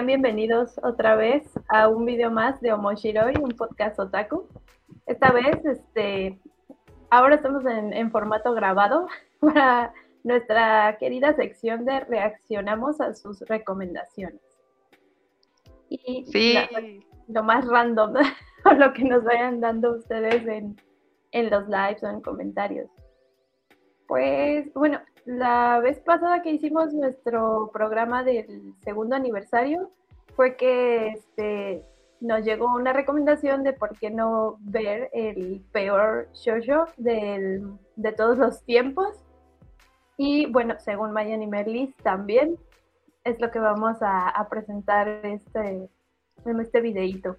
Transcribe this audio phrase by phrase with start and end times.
[0.00, 4.48] Sean bienvenidos otra vez a un video más de Omoshiroi, un podcast otaku.
[5.04, 6.40] Esta vez, este,
[7.10, 9.08] ahora estamos en, en formato grabado
[9.40, 9.92] para
[10.24, 14.40] nuestra querida sección de reaccionamos a sus recomendaciones.
[15.90, 16.70] Y Sí, la-
[17.28, 18.14] lo más random,
[18.78, 20.80] lo que nos vayan dando ustedes en,
[21.32, 22.88] en los lives o en comentarios.
[24.10, 29.92] Pues bueno, la vez pasada que hicimos nuestro programa del segundo aniversario
[30.34, 31.84] fue que este,
[32.20, 38.36] nos llegó una recomendación de por qué no ver el peor shoujo del- de todos
[38.36, 39.14] los tiempos.
[40.16, 42.58] Y bueno, según Mayan y Merlis también
[43.22, 45.88] es lo que vamos a, a presentar este,
[46.46, 47.36] en este videíto.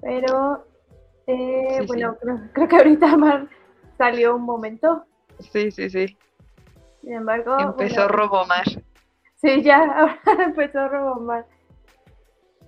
[0.00, 0.64] Pero
[1.28, 3.46] eh, Sí, bueno, Creo, creo que ahorita Mar
[3.96, 5.04] salió un momento.
[5.40, 6.16] Sí, sí, sí.
[7.00, 8.64] Sin embargo, Empezó bueno, Robomar.
[9.36, 9.78] Sí, ya,
[10.26, 11.46] ahora empezó Robomar.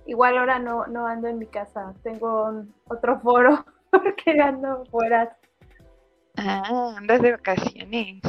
[0.05, 5.37] Igual ahora no, no ando en mi casa, tengo un- otro foro porque ando fuera.
[6.35, 8.21] Ah, andas de vacaciones.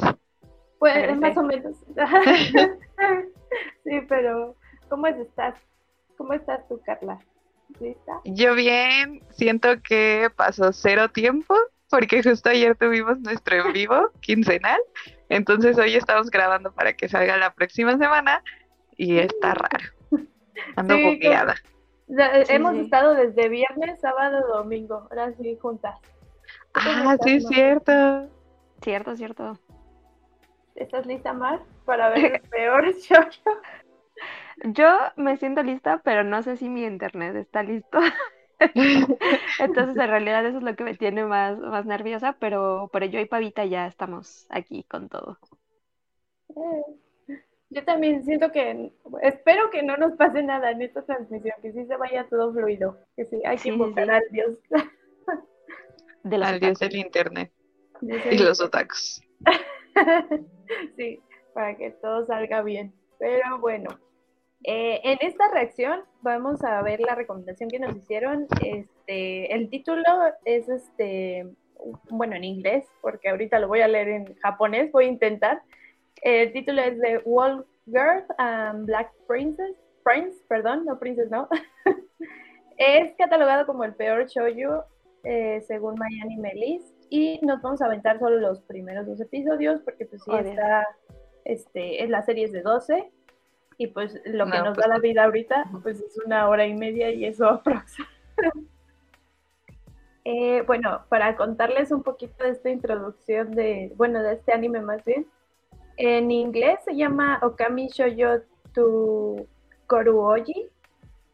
[0.79, 1.17] Pues Parece.
[1.17, 1.77] más o menos.
[3.85, 4.55] sí, pero
[4.89, 5.55] ¿cómo estás?
[6.17, 7.19] ¿Cómo estás tú, Carla?
[7.81, 8.21] ¿Lista?
[8.25, 11.55] Yo bien, siento que pasó cero tiempo
[11.95, 14.81] porque justo ayer tuvimos nuestro en vivo quincenal.
[15.29, 18.43] Entonces hoy estamos grabando para que salga la próxima semana
[18.97, 19.85] y está raro.
[20.75, 21.21] Ando Sí,
[22.09, 22.17] Sí,
[22.49, 22.81] Hemos sí.
[22.81, 25.95] estado desde viernes, sábado, domingo, ahora sí juntas.
[26.73, 27.53] ¿Tú cómo Ah, estás, sí, es Mar?
[27.55, 28.29] cierto.
[28.83, 29.61] Cierto, cierto.
[30.75, 33.25] ¿Estás lista, Mar, para ver el peor show?
[34.65, 37.99] Yo me siento lista, pero no sé si mi internet está listo.
[39.59, 43.21] Entonces, en realidad eso es lo que me tiene más, más nerviosa, pero, pero yo
[43.21, 45.39] y Pavita ya estamos aquí con todo.
[47.71, 51.85] Yo también siento que, espero que no nos pase nada en esta transmisión, que sí
[51.87, 54.11] se vaya todo fluido, que sí, hay que Sí, sí, invocar sí.
[54.11, 54.59] al Dios.
[56.25, 57.53] De los Al dios del internet
[58.31, 59.23] y los otakus.
[60.97, 61.21] sí,
[61.53, 62.93] para que todo salga bien.
[63.19, 63.99] Pero bueno,
[64.65, 68.47] eh, en esta reacción vamos a ver la recomendación que nos hicieron.
[68.65, 70.03] Este, el título
[70.45, 71.47] es este,
[72.11, 75.63] bueno, en inglés, porque ahorita lo voy a leer en japonés, voy a intentar.
[76.23, 81.49] El título es de Wall Girl and Black Princess, Prince, perdón, no Princess, no.
[82.79, 84.85] es catalogado como el peor shoujo
[85.25, 90.07] eh, según Miami Melis y nos vamos a aventar solo los primeros dos episodios porque
[90.07, 90.49] pues sí Oh, bien.
[90.49, 90.87] está,
[91.45, 93.11] este, es la serie es de 12
[93.79, 96.67] y pues lo que No, nos pues da la vida ahorita pues es una hora
[96.67, 97.97] y media y eso aprox.
[100.25, 105.05] Eh, bueno, para contarles un poquito de esta introducción de, bueno, de este anime más
[105.05, 105.27] bien,
[105.97, 108.43] en inglés se llama Okami Shoujo
[108.73, 109.47] to
[109.87, 110.71] Koruoji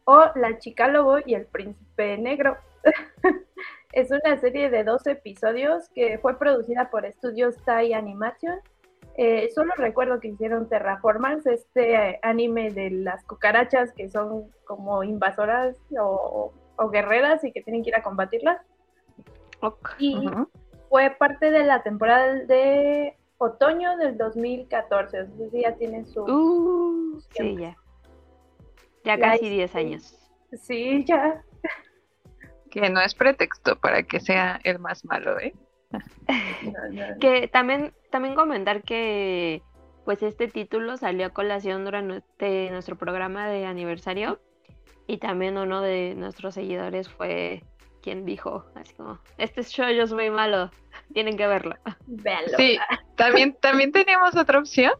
[0.05, 2.57] o La chica lobo y el príncipe negro.
[3.93, 8.59] es una serie de 12 episodios que fue producida por estudios Thai Animation.
[9.17, 15.03] Eh, solo recuerdo que hicieron Terraformers, este eh, anime de las cucarachas que son como
[15.03, 18.61] invasoras o, o guerreras y que tienen que ir a combatirlas.
[19.61, 19.89] Ok.
[19.99, 20.17] Y
[20.89, 25.21] fue parte de la temporada de otoño del 2014.
[25.21, 26.23] O sea, sí ya tiene su...
[26.23, 27.77] Uh, sí, ya.
[29.03, 30.17] Ya casi hice- 10 años.
[30.53, 31.43] Sí, ya.
[32.69, 35.53] Que no es pretexto para que sea el más malo, ¿eh?
[37.19, 39.61] Que también, también comentar que
[40.05, 44.39] pues este título salió a colación durante nuestro programa de aniversario
[45.07, 47.63] y también uno de nuestros seguidores fue
[48.01, 50.71] quien dijo así como, este show es muy malo,
[51.13, 51.75] tienen que verlo.
[52.07, 52.57] Véanlo.
[52.57, 52.77] Sí,
[53.15, 54.93] también, también teníamos otra opción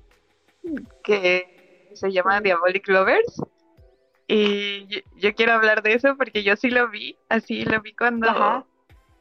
[1.03, 2.41] que se llama.
[2.41, 3.41] Diabolic Lovers.
[4.27, 7.93] Y yo, yo quiero hablar de eso porque yo sí lo vi, así lo vi
[7.93, 8.65] cuando Ajá.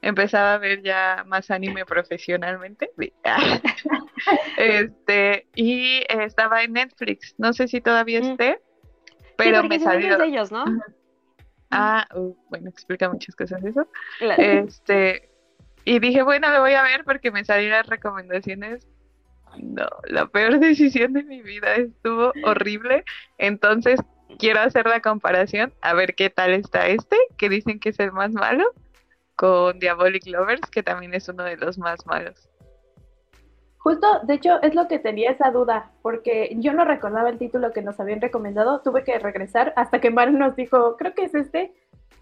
[0.03, 2.91] Empezaba a ver ya más anime profesionalmente.
[2.99, 3.13] Sí.
[4.57, 8.25] Este, y estaba en Netflix, no sé si todavía Mm.
[8.33, 8.61] esté,
[9.17, 10.19] Sí, pero porque me salió.
[10.19, 10.65] de ellos, ¿no?
[11.71, 13.89] Ah, uh, bueno, explica muchas cosas eso.
[14.37, 15.31] Este,
[15.85, 18.87] y dije, bueno, lo voy a ver porque me salieron las recomendaciones.
[19.59, 23.05] No, la peor decisión de mi vida estuvo horrible.
[23.39, 23.99] Entonces,
[24.39, 28.13] quiero hacer la comparación, a ver qué tal está este, que dicen que es el
[28.13, 28.65] más malo,
[29.41, 32.51] con Diabolic Lovers, que también es uno de los más malos.
[33.79, 37.73] Justo, de hecho, es lo que tenía esa duda, porque yo no recordaba el título
[37.73, 41.35] que nos habían recomendado, tuve que regresar hasta que Mar nos dijo, creo que es
[41.35, 41.73] este,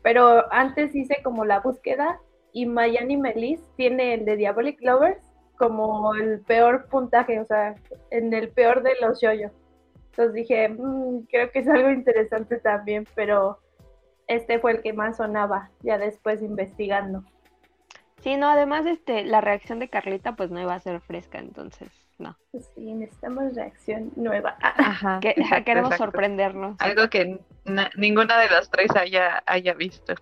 [0.03, 2.21] pero antes hice como la búsqueda
[2.53, 5.21] y Mayani Melis tiene el de Diabolic Lovers
[5.57, 7.75] como el peor puntaje, o sea,
[8.13, 9.51] en el peor de los yoyos.
[10.11, 13.59] Entonces dije, "Mm, creo que es algo interesante también, pero
[14.29, 17.25] este fue el que más sonaba, ya después investigando.
[18.21, 21.89] Sí, no, además este, la reacción de Carlita pues no iba a ser fresca, entonces
[22.19, 22.37] no.
[22.75, 24.57] Sí, necesitamos reacción nueva.
[24.61, 25.19] Ajá.
[25.23, 26.05] Que- exacto, queremos exacto.
[26.05, 26.77] sorprendernos.
[26.81, 30.15] Algo que na- ninguna de las tres haya, haya visto.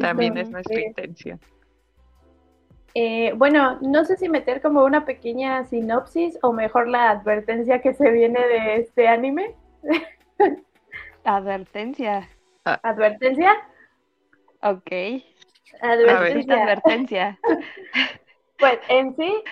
[0.00, 1.38] También es nuestra intención.
[2.94, 7.92] eh, bueno, no sé si meter como una pequeña sinopsis o mejor la advertencia que
[7.94, 9.54] se viene de este anime.
[11.24, 12.28] Advertencia.
[12.64, 13.52] ¿Advertencia?
[14.62, 14.90] Ok.
[15.80, 16.62] Advertencia.
[16.62, 17.38] Advertencia.
[18.58, 19.42] Pues en sí,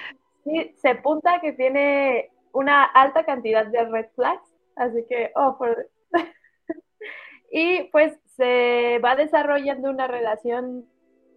[0.45, 5.89] sí se punta que tiene una alta cantidad de red flags, así que, oh, por...
[7.51, 10.87] y pues se va desarrollando una relación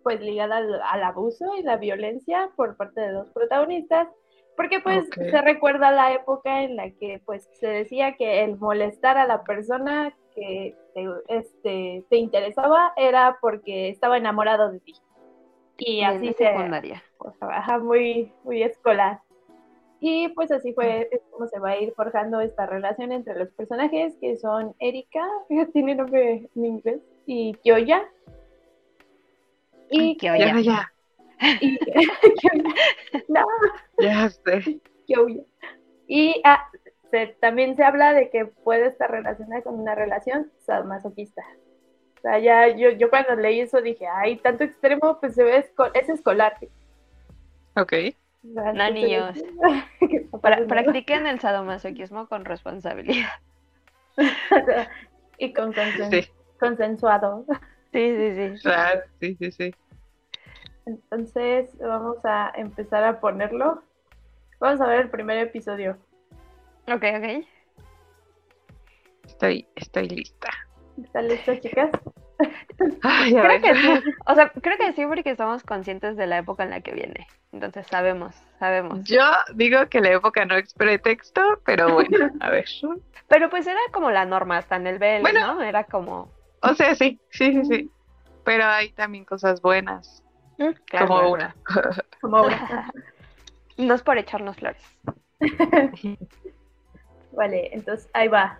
[0.03, 4.07] pues ligada al, al abuso y la violencia por parte de dos protagonistas,
[4.55, 9.17] porque pues se recuerda la época en la que pues se decía que el molestar
[9.17, 14.95] a la persona que te, este, te interesaba era porque estaba enamorado de ti.
[15.77, 17.03] Y así se, secundaria.
[17.17, 19.19] o sea, ajá, muy, muy escolar.
[19.99, 24.15] Y pues así fue como se va a ir forjando esta relación entre los personajes
[24.19, 28.03] que son Erika, fíjate, tiene nombre en inglés, y Kyoya.
[29.89, 30.59] Y, Kyoya.
[30.59, 30.91] Ya,
[31.61, 31.79] y-
[33.29, 33.45] no,
[33.99, 34.81] ya sé.
[35.07, 35.43] Kyoya.
[36.07, 36.67] Y ah,
[37.13, 41.43] se- también se habla de que puede estar relacionada con una relación sadomasoquista.
[42.17, 45.59] O sea, ya yo, yo cuando leí eso dije, ay, tanto extremo, pues se ve,
[45.63, 46.57] esco- es escolar.
[47.75, 47.93] Ok.
[48.49, 49.37] O sea, No, niños.
[50.67, 53.29] practiquen el sadomasoquismo con responsabilidad.
[55.37, 57.45] y con consen- Sí, consensuado.
[57.91, 58.61] Sí, sí, sí.
[58.63, 59.75] claro, sí, sí, sí.
[60.87, 63.83] Entonces vamos a empezar a ponerlo.
[64.59, 65.97] Vamos a ver el primer episodio.
[66.87, 67.45] Ok, ok.
[69.25, 70.49] Estoy, estoy lista.
[71.01, 71.89] ¿Están listos, chicas?
[73.03, 74.03] Ay, Creo que sí.
[74.25, 77.27] O sea, creo que sí porque estamos conscientes de la época en la que viene.
[77.51, 79.03] Entonces sabemos, sabemos.
[79.03, 79.23] Yo
[79.55, 82.65] digo que la época no es pretexto, pero bueno, a ver.
[83.27, 85.55] Pero pues era como la norma hasta en el BL, Bueno.
[85.55, 85.61] ¿no?
[85.61, 86.29] Era como...
[86.61, 87.91] O sea, sí, sí, sí, sí.
[88.43, 90.23] Pero hay también cosas buenas,
[90.57, 91.55] mm, claro, como una.
[92.21, 92.91] Como una.
[93.77, 94.81] No es por echarnos flores.
[97.35, 98.59] Vale, entonces ahí va.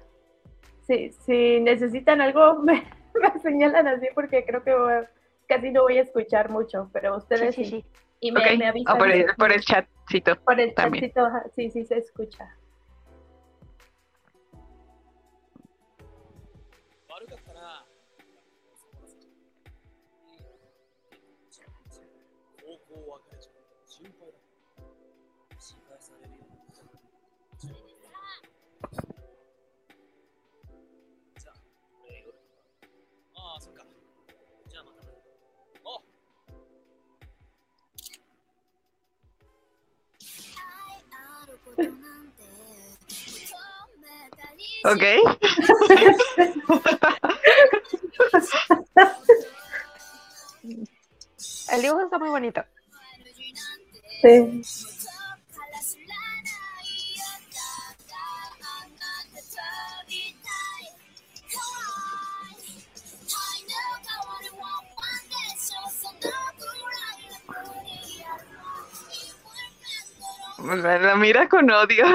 [0.82, 4.94] Sí, si necesitan algo, me, me señalan así porque creo que voy
[5.48, 7.70] casi no voy a escuchar mucho, pero ustedes sí, sí.
[7.72, 7.86] sí.
[8.20, 8.98] Y me, avisan.
[8.98, 10.36] por el, si- por el chatcito.
[10.44, 11.12] por el también.
[11.12, 12.56] chatcito, sí, sí se escucha.
[44.86, 45.04] Ok.
[51.72, 52.64] El dibujo está muy bonito.
[54.22, 54.62] Sí.
[70.64, 72.06] La, mira con odio.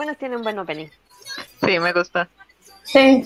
[0.00, 0.88] Menos tiene un buen opening.
[1.60, 2.28] Sí, me gusta.
[2.84, 3.24] Sí.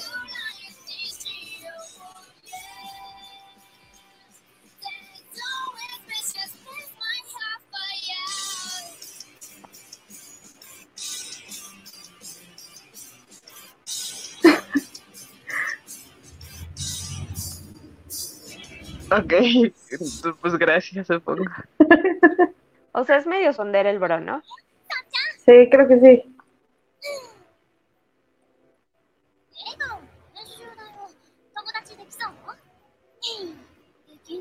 [19.11, 19.33] Ok.
[20.41, 21.45] Pues gracias, supongo.
[22.91, 24.43] O sea, es medio sondera el bro, ¿no?
[25.47, 26.34] Sí, creo que sí.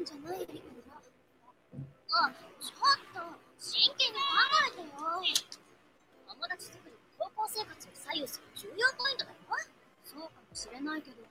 [0.03, 0.99] んじゃないリコが。
[0.99, 2.27] あ、
[2.59, 3.23] ちょっと、
[3.55, 4.35] 真剣に考
[4.67, 4.91] えてよ
[6.27, 9.39] 友達作り高校生活を左右する重要ポイントだよ
[10.03, 11.23] そうかもしれないけど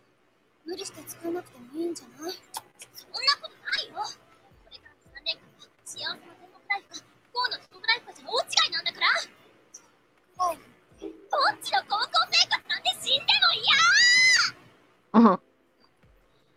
[0.65, 2.33] 無理して作らなくてもいいんじゃない
[2.97, 9.13] そんなことないよこれから3年間は幸せな天国ライフか不幸の地獄ライフかじゃ大違いなんだから
[10.49, 13.77] はいどっちの高校生活なんて死んでも嫌
[15.21, 15.45] うん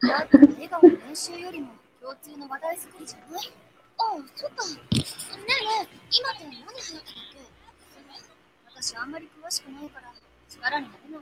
[0.08, 1.75] だって笑顔の練習よりも
[2.06, 3.52] 共通の話題作りじゃない
[3.98, 4.64] ああ、そっか。
[4.68, 10.14] ねえねえ、今って何流行ったっけ私あんまり詳しくないから
[10.48, 11.22] 力になれない。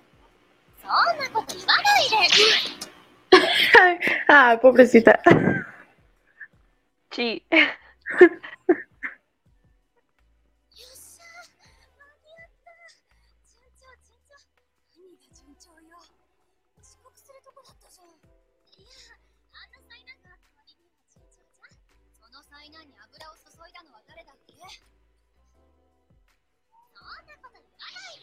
[0.82, 2.28] そんなこと言わないで。
[4.28, 5.18] Ah, pobrecita.
[7.12, 7.42] Sí.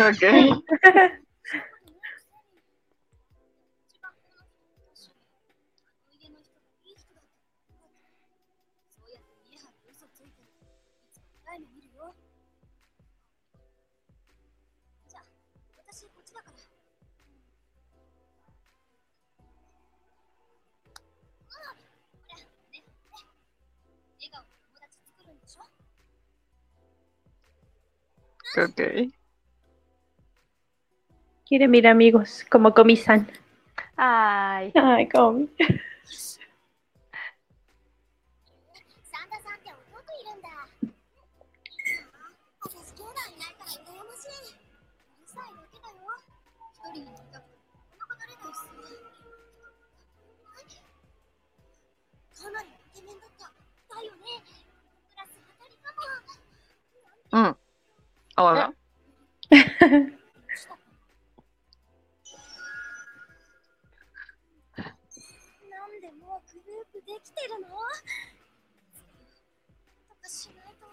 [0.00, 0.10] あ
[28.56, 29.12] Ok.
[31.48, 33.26] Quiere mira amigos, como comisan.
[33.96, 34.70] Ay.
[34.74, 35.08] Ay,
[67.47, 67.73] てるのと
[70.21, 70.85] かしないと。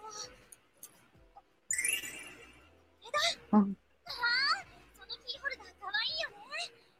[3.01, 3.17] えだ、
[3.57, 3.75] うん
[4.05, 4.63] ああ
[4.95, 6.35] そのキーホルダーかわいいよね。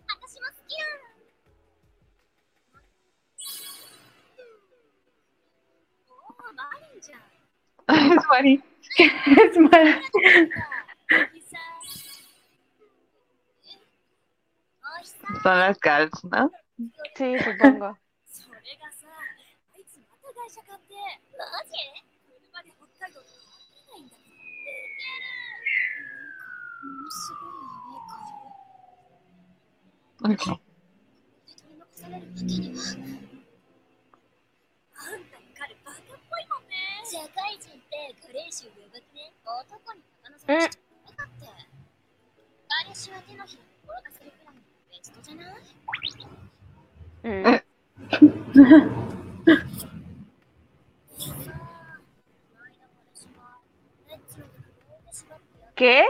[0.07, 1.01] 私も好きなの。
[6.09, 6.13] お
[6.49, 7.19] お、マリンじゃん。
[8.13, 8.61] Es funny.
[8.99, 9.69] Es mal.
[14.83, 16.51] おひさ Son las calls, ¿no?
[17.15, 17.97] Sí, supongo.
[20.46, 20.94] 会社買って。
[21.34, 21.74] マジ
[22.38, 23.42] 車で北海道に帰
[23.74, 24.30] れないんだって。
[26.86, 27.66] ものすごい
[30.22, 30.54] やべえか。
[30.54, 30.62] Ok.
[31.50, 32.86] で取り残されるわけには。
[34.94, 37.02] あんたの彼バカっぽいもんね。
[37.10, 39.34] 社会人ってガレージを呼ぶね。
[39.42, 41.42] 男にバカのされちゃって。
[42.70, 44.62] ガレージは手のひらに転がせるくらいの
[44.94, 45.66] ベストじゃない
[47.26, 47.66] Mm.
[55.76, 56.04] ¿qué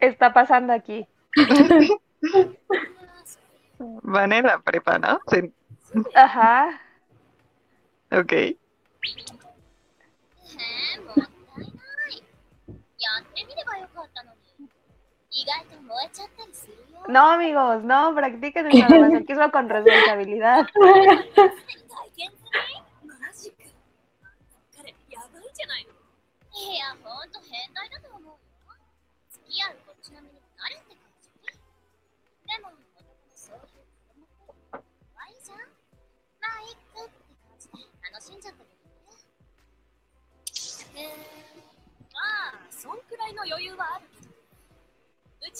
[0.00, 1.06] está pasando aquí?
[3.78, 5.20] Van en la prepa, ¿no?
[6.14, 6.82] Ajá.
[8.12, 8.32] Ok.
[17.08, 20.66] No, amigos, no, practiquen el sadomasoquismo con responsabilidad.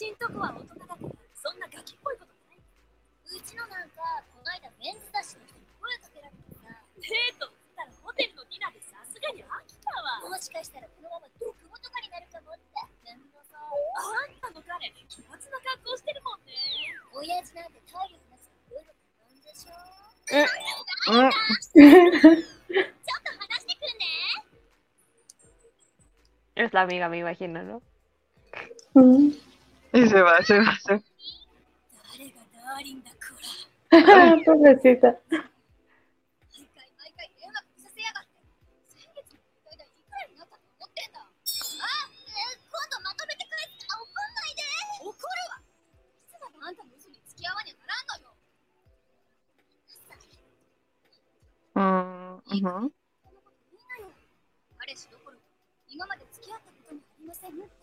[0.00, 2.57] ちんとこは大人だから、そんなガキっぽいことない。
[2.57, 4.00] ううちのなんか
[4.33, 6.40] こないだメンズ雑誌の人に声かけられ。
[6.40, 6.72] てさ
[7.05, 16.57] デートったらホテルのディナーでさすがに飽きたわもしかしたらこのまま毒語とかになるかもってめんどさあんたの彼奇抜な格好してるもんね
[17.20, 19.77] 親父なんて体力なしで夜なんでしょ
[21.12, 22.09] うんちょ
[23.05, 24.09] っと話してくんね
[26.57, 27.83] Es la amiga, me imagino, ¿no?
[28.94, 29.50] Mm.
[29.92, 31.03] Y se va, se va, se va.
[34.44, 35.18] Pobrecita.
[51.74, 52.35] うん。
[52.37, 52.92] うん。
[54.79, 55.38] 彼氏どころ
[55.88, 57.80] 今まで付き合ったこともありません。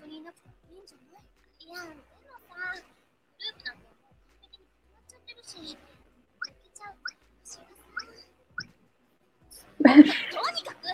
[0.00, 1.28] 緒にいなくてもいいんじゃない
[1.60, 2.00] いやでも
[2.48, 6.96] さグループなんてもう完璧に決まっちゃってるし負けちゃう
[7.44, 7.84] 私がさ
[9.80, 10.88] とにかく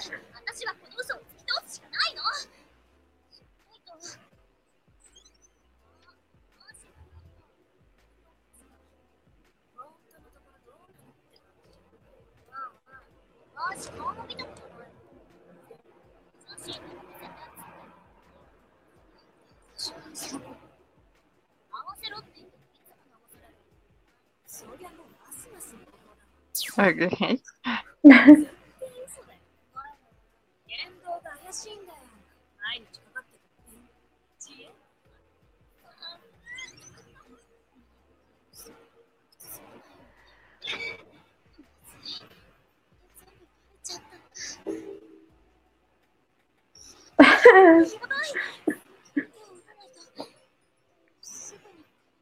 [26.77, 26.93] た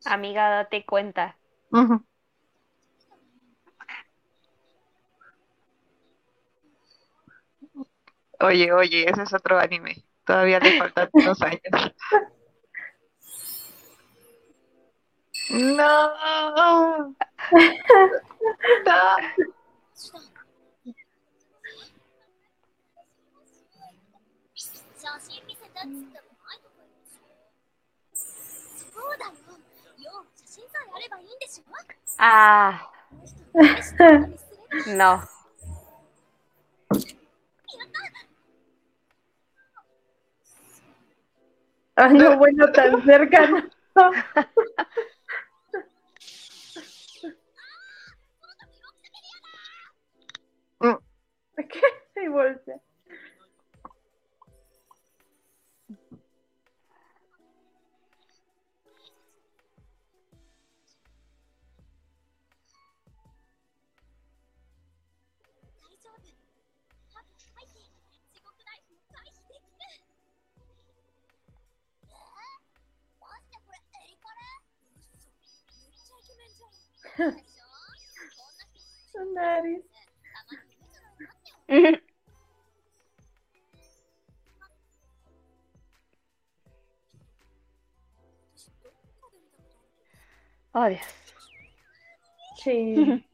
[0.05, 1.37] Amiga, date cuenta.
[1.73, 2.05] Ujú.
[8.41, 10.05] Oye, oye, ese es otro anime.
[10.25, 11.61] Todavía le faltan dos años.
[15.51, 17.15] No.
[18.87, 19.17] No.
[33.75, 35.34] 写真
[41.97, 43.47] Ay, no, bueno, tan cerca.
[43.49, 44.11] no.
[51.57, 52.23] ¿Qué?
[52.23, 52.81] Y voltea.
[79.13, 79.85] Su nariz.
[90.73, 91.01] Oh, Dios.
[92.63, 93.25] Sí.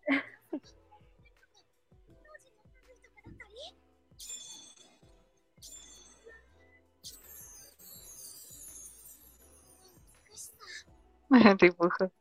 [11.59, 12.13] Dibujo.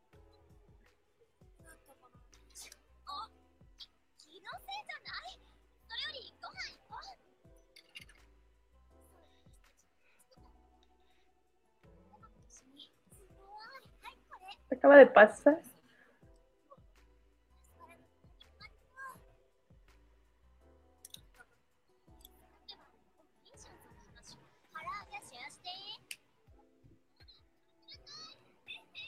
[14.75, 15.59] acaba de pasar.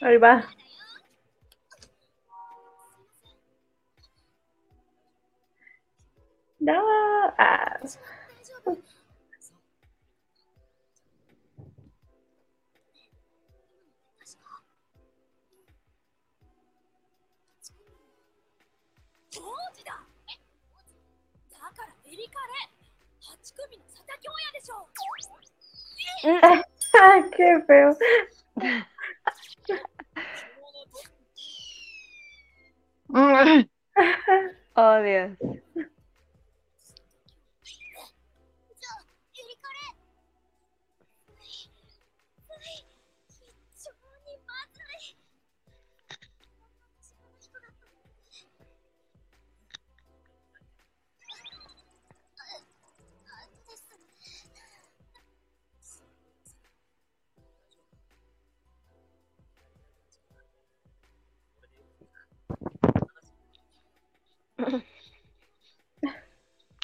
[0.02, 0.43] Ahí va.
[6.60, 6.74] No.
[7.38, 7.80] Ah.
[22.32, 24.91] 8組の佐田京也でしょう。
[27.32, 27.98] que feo.
[33.10, 33.70] うん。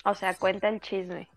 [0.08, 1.28] O sea, cuenta el chisme.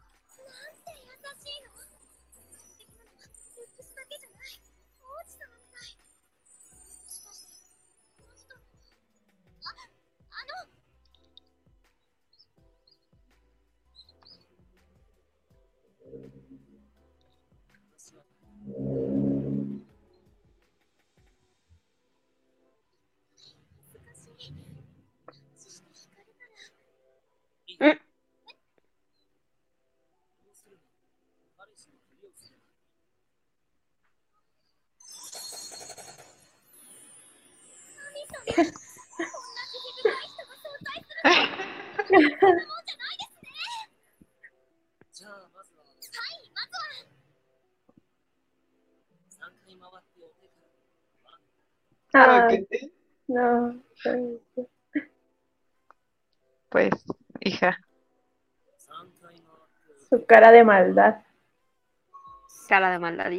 [52.13, 52.49] No,
[53.29, 53.81] no.
[56.69, 56.91] Pues,
[57.41, 57.79] hija.
[60.09, 61.23] Su cara de maldad.
[62.69, 63.31] Cara de maldad.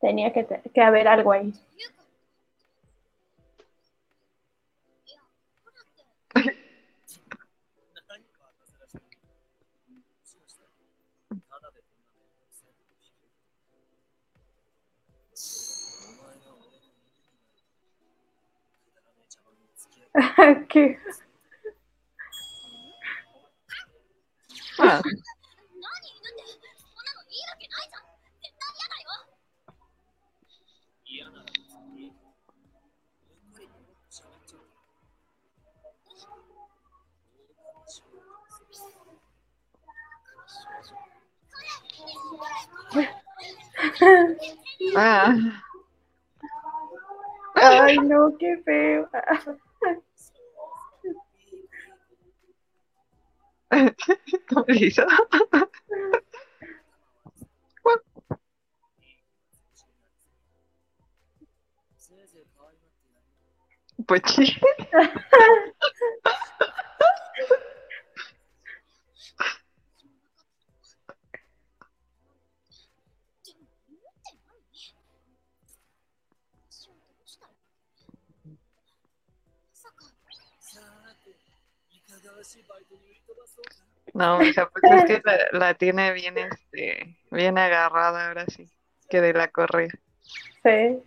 [0.00, 1.52] Tenía que, que haber algo ahí.
[20.38, 20.96] okay.
[24.78, 25.02] Huh.
[44.96, 45.62] ah.
[47.56, 49.08] I know, que feo.
[54.48, 55.06] Convida.
[64.06, 64.56] Poti.
[84.14, 88.70] No, mija, pues es que la, tiene bien, este, bien agarrada ahora sí,
[89.10, 89.90] que de la correa.
[90.64, 91.02] Sí.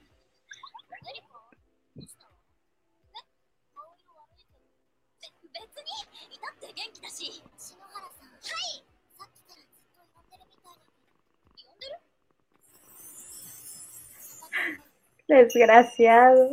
[15.28, 16.50] Desgraciado.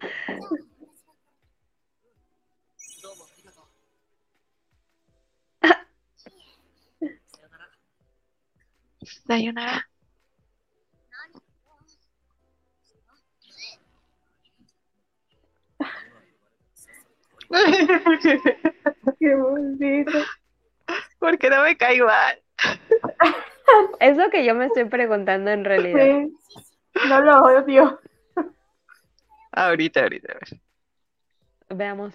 [9.26, 9.88] Sayonara.
[19.18, 20.18] Qué bonito.
[21.18, 22.42] Porque no me cae mal.
[24.00, 26.28] Es que yo me estoy preguntando en realidad.
[27.08, 28.00] No lo odio.
[29.50, 30.32] Ahorita, ahorita.
[30.32, 30.60] A ver.
[31.70, 32.14] Veamos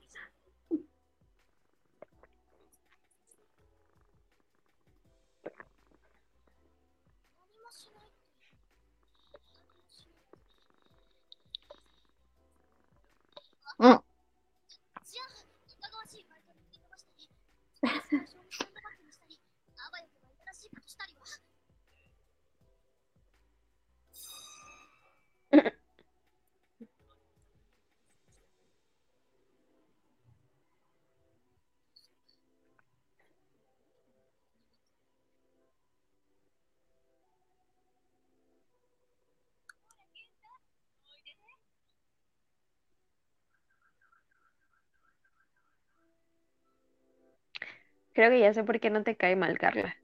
[48.13, 49.95] Creo que ya sé por qué no te cae mal, Carla.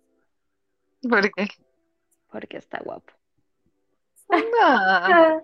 [1.02, 1.48] ¿Por qué?
[2.32, 3.14] Porque está guapo.
[4.30, 5.42] No.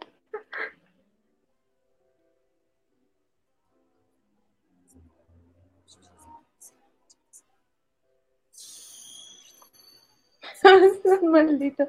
[11.24, 11.88] Maldito.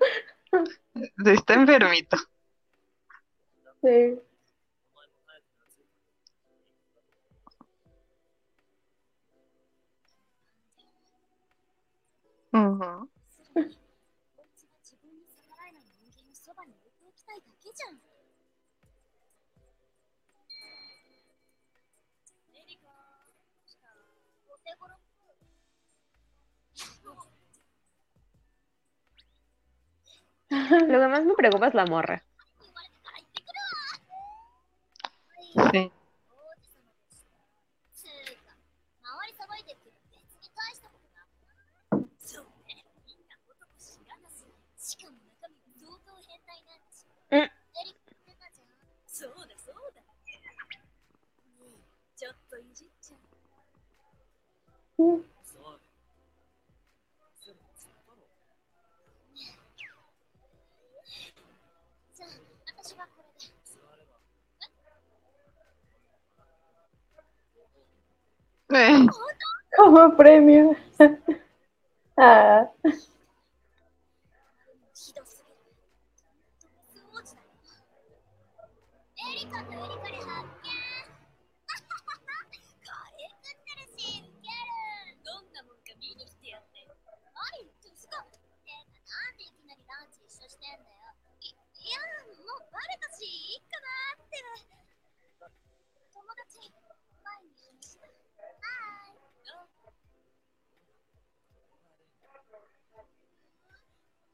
[1.26, 2.16] Está enfermito.
[3.82, 4.18] Sí.
[12.54, 12.78] うん、
[30.48, 32.22] Lo que más me preocupa es la morra.
[35.72, 35.90] Sí.
[69.76, 70.76] Como premio.
[72.16, 72.68] ah.
[92.54, 94.38] もうバレたし、いいかなって。
[96.14, 98.06] 友達、前に話した。
[98.06, 99.26] はーい。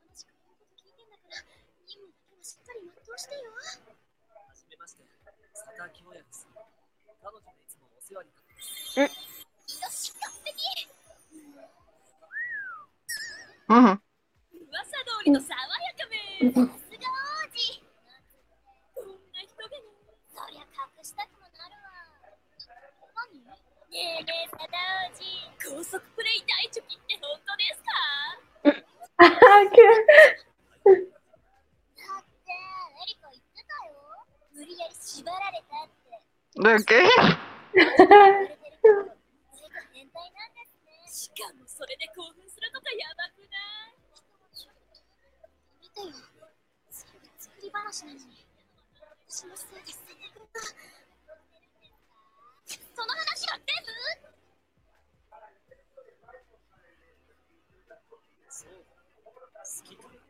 [0.05, 1.41] 話が言うこと聞いてんだから、
[1.89, 3.57] 任務だけはしっかり全うしてよ。
[3.57, 5.09] はじめまして。
[5.57, 6.45] 佐田清也です。
[7.25, 8.93] 彼女がいつもお世話になってます。
[9.01, 10.61] よし、完璧
[13.71, 13.97] ujú.
[14.71, 16.17] 噂通りの爽やかめ
[16.51, 17.83] さすが王子
[18.95, 19.83] こんな人がね
[20.35, 21.91] そりゃ隠したくもなるわ。
[23.15, 23.43] 何
[23.91, 24.79] ねえねえ佐田
[25.11, 25.19] 王子
[25.59, 27.91] 高速プレイ大チョキって本当ですか？
[28.63, 29.83] だって、
[30.87, 30.95] エ
[33.07, 33.99] リカ言ってたよ。
[34.55, 36.23] 無理やり縛られたって。
[36.55, 37.03] てるけ。
[41.11, 43.59] しかもそれで興奮するとかやばくな
[44.55, 44.71] い？
[45.83, 46.15] 見てよ。
[46.91, 47.11] 作
[47.61, 48.47] り話なのに。
[49.27, 49.99] 私のせいで性
[50.33, 51.00] 格が。
[53.01, 53.91] その話が全部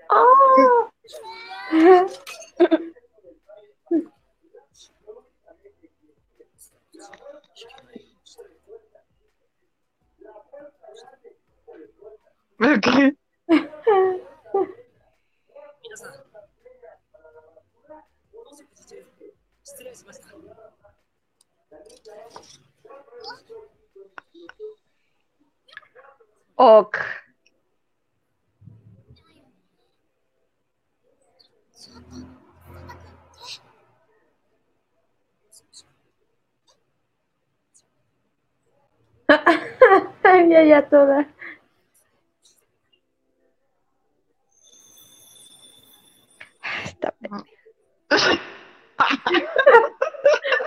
[0.09, 0.15] あ
[15.83, 16.13] 皆さん、
[19.65, 20.80] 失礼しました。
[26.57, 26.99] Ok.
[40.51, 41.27] ya, ya toda.
[46.85, 47.21] Está mm.
[47.21, 47.45] bien.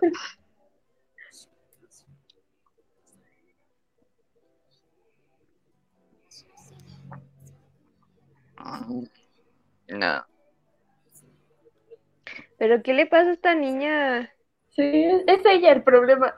[9.88, 10.24] No.
[12.58, 14.32] ¿Pero qué le pasa a esta niña?
[14.70, 14.82] Sí,
[15.26, 16.34] es ella el problema.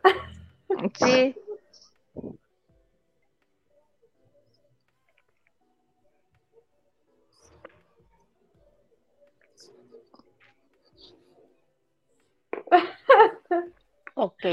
[0.94, 1.34] Sí.
[14.18, 14.44] Ok.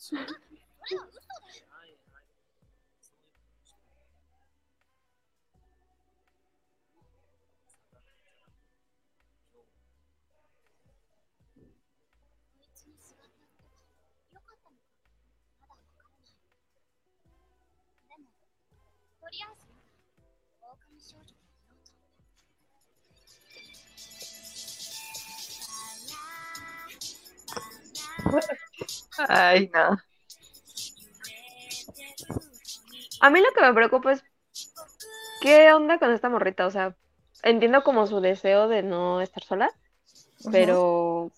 [29.28, 29.98] Ay, no.
[33.20, 34.24] A mí lo que me preocupa es
[35.40, 36.66] qué onda con esta morrita.
[36.66, 36.96] O sea,
[37.42, 39.70] entiendo como su deseo de no estar sola,
[40.50, 41.30] pero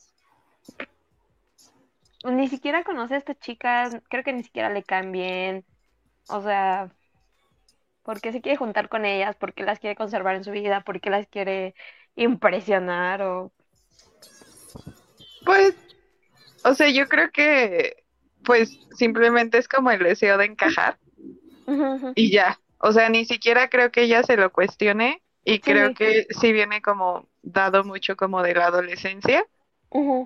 [2.25, 5.65] ni siquiera conoce a estas chicas, creo que ni siquiera le caen bien.
[6.29, 6.95] O sea,
[8.03, 9.37] ¿por qué se quiere juntar con ellas?
[9.37, 10.83] ¿Por qué las quiere conservar en su vida?
[10.83, 11.75] ¿Por qué las quiere
[12.15, 13.23] impresionar?
[13.23, 13.53] O
[15.45, 15.75] Pues,
[16.65, 18.05] o sea, yo creo que,
[18.45, 20.99] pues, simplemente es como el deseo de encajar
[22.15, 22.59] y ya.
[22.79, 26.83] O sea, ni siquiera creo que ella se lo cuestione y creo que sí viene
[26.83, 29.45] como dado mucho como de la adolescencia,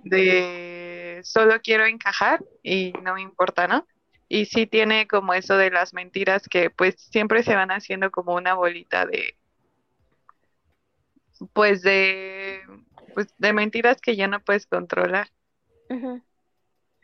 [0.05, 3.87] de solo quiero encajar y no me importa, ¿no?
[4.29, 8.35] Y sí tiene como eso de las mentiras que pues siempre se van haciendo como
[8.35, 9.37] una bolita de,
[11.53, 12.61] pues de,
[13.14, 15.29] pues de mentiras que ya no puedes controlar.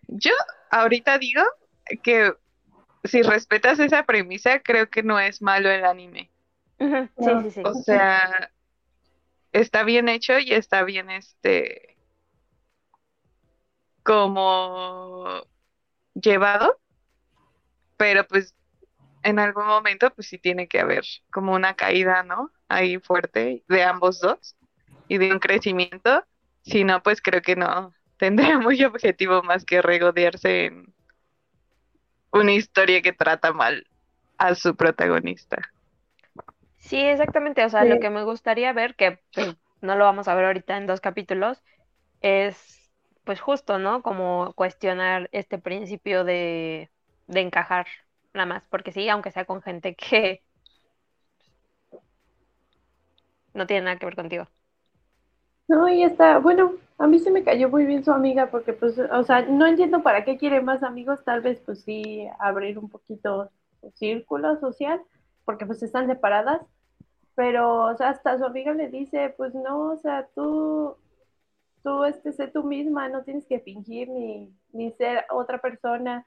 [0.09, 0.33] Yo
[0.71, 1.43] ahorita digo
[2.03, 2.35] que
[3.05, 6.33] si respetas esa premisa, creo que no es malo el anime.
[6.79, 7.41] Sí, No.
[7.43, 7.63] sí, sí.
[7.65, 8.53] O sea,
[9.53, 11.97] está bien hecho y está bien este
[14.03, 15.43] como
[16.15, 16.81] llevado,
[17.97, 18.55] pero pues
[19.23, 22.53] en algún momento pues sí tiene que haber como una caída, ¿no?
[22.69, 24.57] Ahí fuerte de ambos dos
[25.09, 26.25] y de un crecimiento.
[26.63, 30.95] Si no, pues creo que no tendría muy objetivo más que regodearse en
[32.33, 33.87] una historia que trata mal
[34.39, 35.59] a su protagonista.
[36.79, 37.65] Sí, exactamente.
[37.65, 37.85] O sea, Sí.
[37.85, 41.01] lo que me gustaría ver, que pues, no lo vamos a ver ahorita en dos
[41.01, 41.63] capítulos,
[42.21, 42.93] es
[43.25, 44.03] pues justo, ¿no?
[44.03, 46.93] Como cuestionar este principio de,
[47.29, 47.87] de encajar
[48.35, 48.65] nada más.
[48.71, 50.45] Porque sí, aunque sea con gente que
[53.55, 54.49] no tiene nada que ver contigo.
[55.69, 58.99] No, y está, bueno, a mí se me cayó muy bien su amiga porque pues,
[58.99, 62.89] o sea, no entiendo para qué quiere más amigos, tal vez pues sí abrir un
[62.89, 65.01] poquito su círculo social,
[65.45, 66.61] porque pues están separadas,
[67.35, 70.97] pero, o sea, hasta su amiga le dice, pues no, o sea, tú,
[71.85, 76.27] tú, este, sé tú misma, no tienes que fingir ni, ni ser otra persona,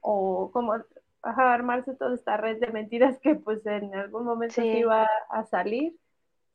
[0.00, 0.74] o como,
[1.22, 4.68] ajá, armarse toda esta red de mentiras que pues en algún momento Sí.
[4.68, 5.94] iba a salir.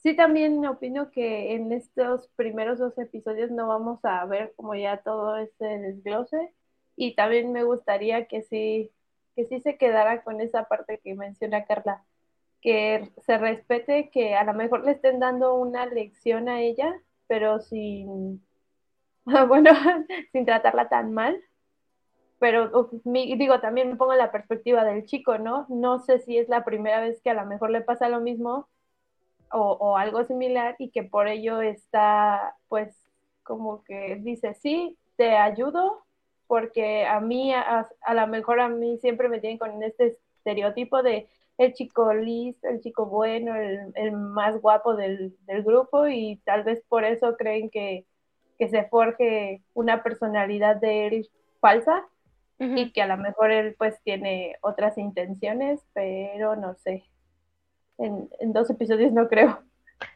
[0.06, 4.98] Sí, también opino que en estos primeros dos episodios no vamos a ver como ya
[4.98, 6.54] todo este desglose
[6.96, 8.92] y también me gustaría que sí,
[9.36, 12.06] que sí se quedara con esa parte que menciona Carla,
[12.62, 17.60] que se respete, que a lo mejor le estén dando una lección a ella, pero
[17.62, 18.46] sin,
[19.48, 19.72] bueno,
[20.32, 21.42] sin tratarla tan mal.
[22.38, 25.66] Pero digo, también me pongo en la perspectiva del chico, ¿no?
[25.70, 28.70] No sé si es la primera vez que a lo mejor le pasa lo mismo
[29.56, 32.94] o, o algo similar y que por ello está, pues,
[33.44, 36.04] como que dice, sí, te ayudo,
[36.48, 41.02] porque a mí, a, a lo mejor a mí siempre me tienen con este estereotipo
[41.04, 46.42] de el chico listo, el chico bueno, el, el más guapo del, del grupo y
[46.44, 48.06] tal vez por eso creen que,
[48.60, 51.30] que se forje una personalidad de él
[51.62, 52.06] falsa
[52.60, 57.06] y que a lo mejor él pues tiene otras intenciones, pero no sé.
[57.98, 59.64] En, en dos episodios no creo.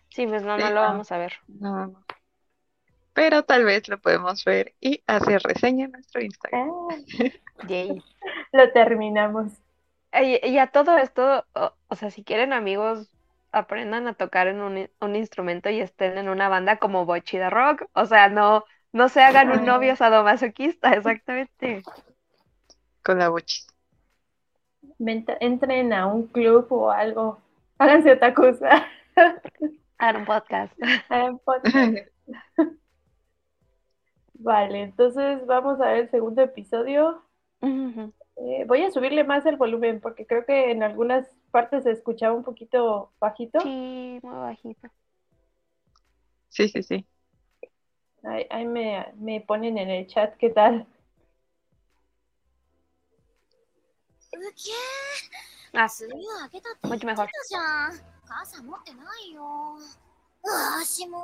[0.10, 0.82] Sí, pues no, Sí, no lo no.
[0.82, 1.34] vamos a ver.
[1.48, 2.06] No, no.
[3.14, 6.64] Pero tal vez lo podemos ver y hacer reseña en nuestro Instagram.
[6.64, 6.88] Ah,
[7.68, 8.04] Yay.
[8.52, 9.52] lo terminamos.
[10.14, 13.10] Y, y a todo esto, o, o sea, si quieren amigos,
[13.52, 17.38] aprendan a tocar en un, i- un instrumento y estén en una banda como Bochi
[17.38, 17.84] de Rock.
[17.94, 19.64] O sea, no, no se hagan un Ah.
[19.66, 21.84] novio sadomasoquista, exactamente.
[23.04, 23.68] Con la bochis.
[25.42, 27.40] Entren a un club o algo.
[27.80, 28.86] Háganse otra cosa.
[29.98, 30.74] Hagan un podcast.
[31.10, 31.98] Hagan podcast.
[34.34, 37.24] Vale, entonces vamos a ver el segundo episodio.
[37.62, 42.34] Eh, voy a subirle más el volumen porque creo que en algunas partes se escuchaba
[42.34, 43.60] un poquito bajito.
[43.62, 44.90] Sí, muy bajito.
[46.50, 47.06] Sí, sí, sí.
[48.24, 50.86] Ahí, ahí me, me ponen en el chat qué tal.
[55.74, 59.42] あ、梅雨明けたってもう一枚ほら言ってたじゃん傘持ってないよ
[60.44, 61.20] わしも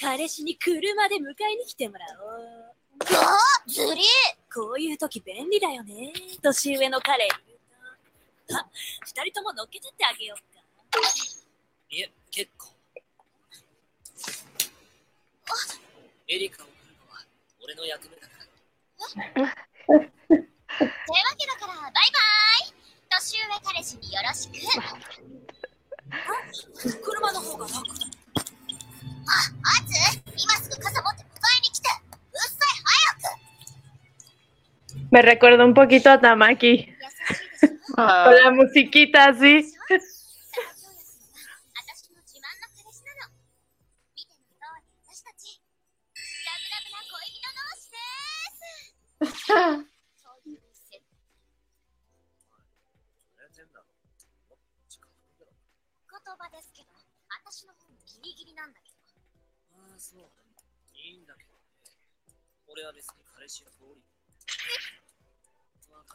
[0.00, 2.74] 彼氏に車で迎えに来てもらおう。
[3.00, 4.02] あずり
[4.52, 6.12] こういう時便利だよね。
[6.42, 7.28] 年上の彼。
[7.28, 8.66] あ、
[9.04, 10.44] 二人とも乗っけてってあげようか。
[11.90, 12.68] いえ、結構。
[16.26, 17.24] エリカを来るのは
[17.62, 19.54] 俺の役目だから。
[19.86, 20.08] というわ
[21.38, 22.00] けだからバイバ
[22.63, 22.63] イ
[23.20, 24.54] 年上彼氏によろしく
[27.02, 27.80] 車の方が楽だ。
[27.80, 29.32] あ
[29.86, 29.92] つ
[30.36, 33.40] 今すぐ傘持って迎えに来てうっさい早く
[35.10, 36.88] Me recuerda un poquito a Tamaki.
[37.96, 39.64] Ah, Con la musiquita así.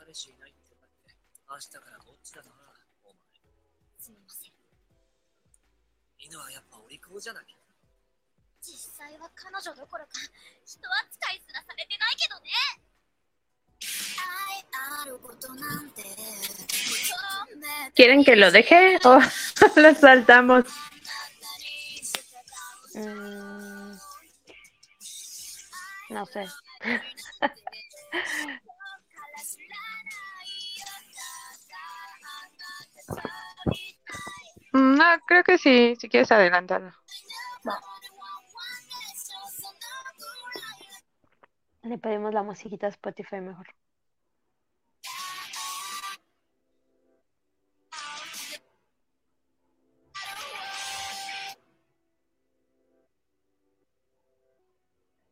[0.08, 1.14] 彼氏いないってだって、
[1.48, 2.50] 明日からぼっちだな、
[3.04, 3.24] お前。
[3.98, 4.52] すみません
[6.18, 7.56] 犬はやっぱお利口じゃなきゃ。
[8.60, 10.12] 実際は彼女どころか
[10.64, 12.48] 人扱いすらされてないけどね
[14.16, 14.64] 愛
[15.04, 16.02] あることなんて
[17.94, 19.20] ¿Quieren que lo deje o
[19.80, 20.64] lo saltamos?
[22.94, 23.98] Mm,
[26.10, 26.46] no sé.
[34.79, 36.91] No, creo que sí, si quieres adelantarlo.
[41.83, 43.67] Le pedimos la musiquita a Spotify mejor.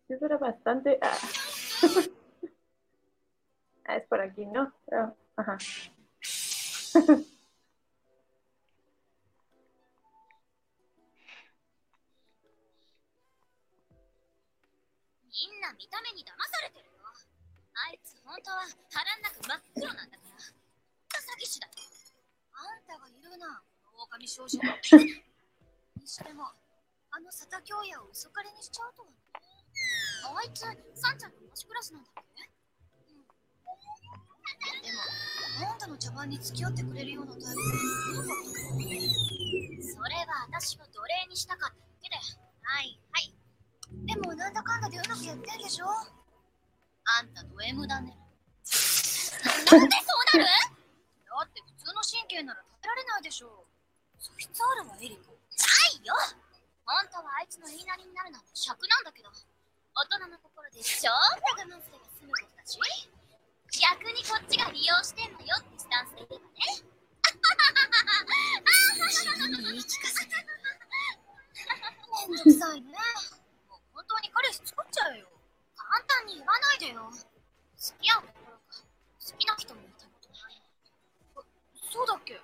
[0.07, 0.97] Sí, pero bastante.
[1.01, 1.17] Ah.
[3.85, 4.71] Ah, es por aquí, ¿no?
[4.91, 5.57] Ah, Ajá.
[15.77, 16.97] 見た目に騙されてるよ
[17.77, 24.65] あいつ本当は腹ん中真っ黒なんだから詐欺師だあんたがいるなこの狼少女に
[26.01, 26.49] しても
[27.13, 29.17] あの佐田京也を嘘彼にしちゃうとはね
[30.25, 30.65] あいつ
[30.97, 32.09] サンちゃんと同じクラスなんだ。
[32.09, 33.21] っけ、うん、
[34.81, 34.99] でも
[35.69, 38.33] あんたの茶番に付き合ってくれるようなタイプでなんか
[39.85, 42.99] それは私を奴隷にしたかっただけではい。
[43.11, 43.36] はい。
[43.91, 45.87] でもなんだかんだでうまくやってんでしょ？
[45.87, 48.15] あんたド M だね。
[48.17, 50.45] なんでそうなる？
[50.45, 53.65] だって普通の神経なら食べられないでしょ
[54.19, 55.31] 素質あるわ、エリコ。
[55.31, 55.37] な
[56.01, 56.13] いよ
[56.85, 61.15] 本当はあいつの言いなりになるなんて尺なんだけど、大人の心でちょっ
[61.67, 62.79] と我慢すれば済むことだし、
[63.79, 66.83] 逆にこっちが利用してんのよってスタンスで言えばね。
[69.07, 70.33] 自分に言い聞かせて。
[72.27, 72.97] めんどくさいね。
[74.07, 75.27] 当に彼氏作っちゃうよ。
[75.75, 77.11] 簡単に言わないでよ。
[77.77, 80.61] 付き合うどころか、好きな人もいたことない。
[81.37, 81.43] あ
[81.91, 82.39] そうだっけ？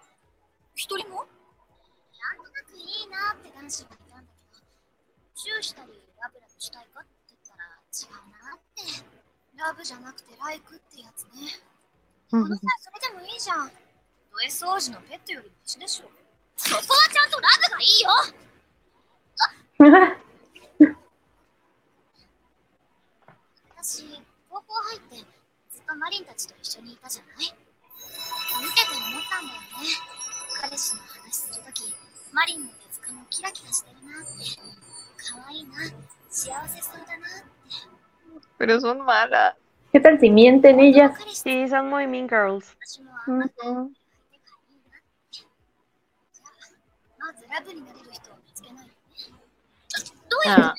[0.76, 1.26] 一人も？
[1.26, 4.62] なんとなくいいなって男子がいたんだけど、
[5.36, 5.92] チューしたり
[6.22, 8.84] ラブラブしたいかって言ったら違うなって。
[9.56, 11.48] ラブじゃなくてライクってやつね。
[12.32, 13.70] この際それでもいいじゃん。
[13.70, 16.10] ド S 王子のペットよりマシでしょ。
[16.58, 18.10] そこはちゃんとラブがいいよ
[23.84, 24.08] 私、
[24.50, 25.18] 高校入って
[25.70, 27.52] ずっとマリンたちと一緒にいたじゃない？
[28.64, 29.92] 見てて思ったんだよね。
[30.62, 31.94] 彼氏の話するとき、
[32.32, 34.32] マリンの手塚もキラキラしてるなって。
[35.20, 35.84] 可愛いな、
[36.30, 37.60] 幸せそうだなって。
[38.58, 39.56] Pero son malas.
[39.92, 41.12] ¿Qué tal si mienten ellas?
[41.34, 42.78] Sí, son muy mean girls.
[43.28, 43.92] う
[50.46, 50.74] Ah,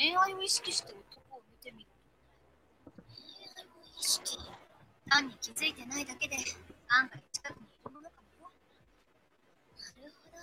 [0.00, 1.90] 恋愛を意識して男を見てみる。
[2.96, 3.04] 恋
[3.52, 4.38] 愛を意識
[5.10, 6.36] 単に気づいてないだけで、
[6.88, 8.48] 案外近くにいるものかもよ。
[9.76, 10.38] なるほど。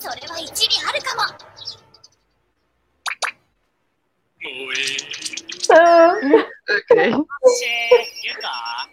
[0.00, 1.20] それは一理あるかも。
[4.46, 4.76] おい。
[5.68, 6.80] Ah, ok.
[6.88, 7.04] シェー、
[8.24, 8.88] ゆか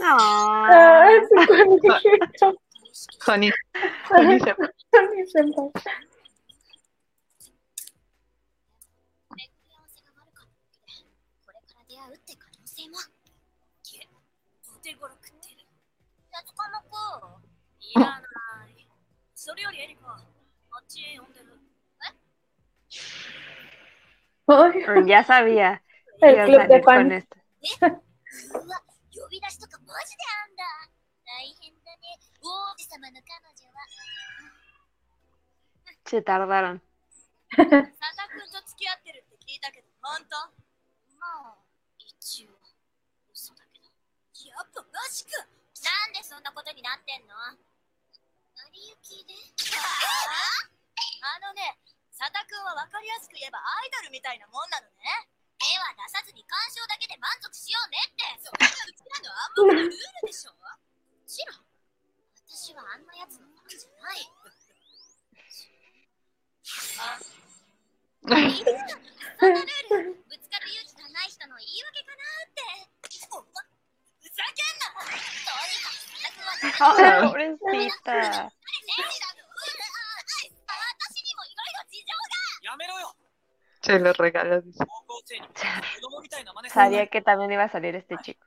[0.00, 1.28] Aww.
[2.98, 3.52] ソニー、
[4.08, 4.74] ソニー先輩。
[4.92, 5.70] ソニー先輩。
[17.80, 18.20] いらな
[18.66, 18.86] い。
[19.34, 21.46] それよりエリコ、あっちへ呼んでる。
[24.46, 25.82] え ya sabía.
[26.20, 27.26] El club de fan.
[29.18, 30.22] 呼び出しとかマジで
[36.08, 36.80] Se tardaron.
[37.52, 40.40] サタ君と付き合ってるって聞いたけど本当？
[41.20, 41.60] まあ、
[42.00, 42.56] 一応、
[43.28, 43.92] 嘘だけど。
[44.48, 45.44] やっぱマジか。
[45.44, 47.36] なんでそんなことになってんの？
[48.56, 49.36] 成り行きで？
[51.20, 51.76] あのね
[52.08, 55.28] サタ君は分かりやすく言えばアイドルみたいなもんなのね。
[55.60, 58.48] 手は出さずに鑑賞だけで満足しようねって。
[58.48, 60.56] それがうちらの暗黙のルールでしょ？
[60.56, 60.72] も
[61.28, 61.68] ちろん、
[62.48, 64.24] 私はあんなやつのファンじゃない。
[76.80, 77.20] Ah.
[77.22, 78.52] Pobrecita.
[83.80, 84.62] Se lo regala.
[86.68, 88.46] Sabía que también iba a salir este chico.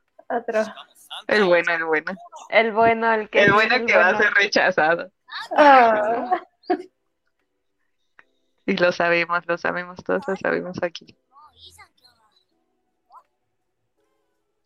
[1.27, 2.13] El bueno, el bueno.
[2.49, 3.47] El bueno, el que.
[3.49, 5.11] Va a ser rechazado.
[5.57, 6.41] Ah.
[8.65, 11.17] Y lo sabemos, lo sabemos, todos lo sabemos aquí.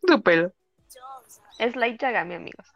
[0.06, 0.54] Tu pelo.
[1.58, 2.68] Es Light Yagami, amigos.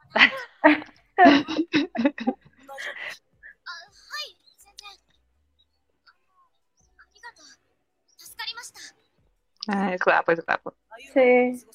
[9.68, 10.74] ah, es guapo, es guapo.
[11.14, 11.66] Sí.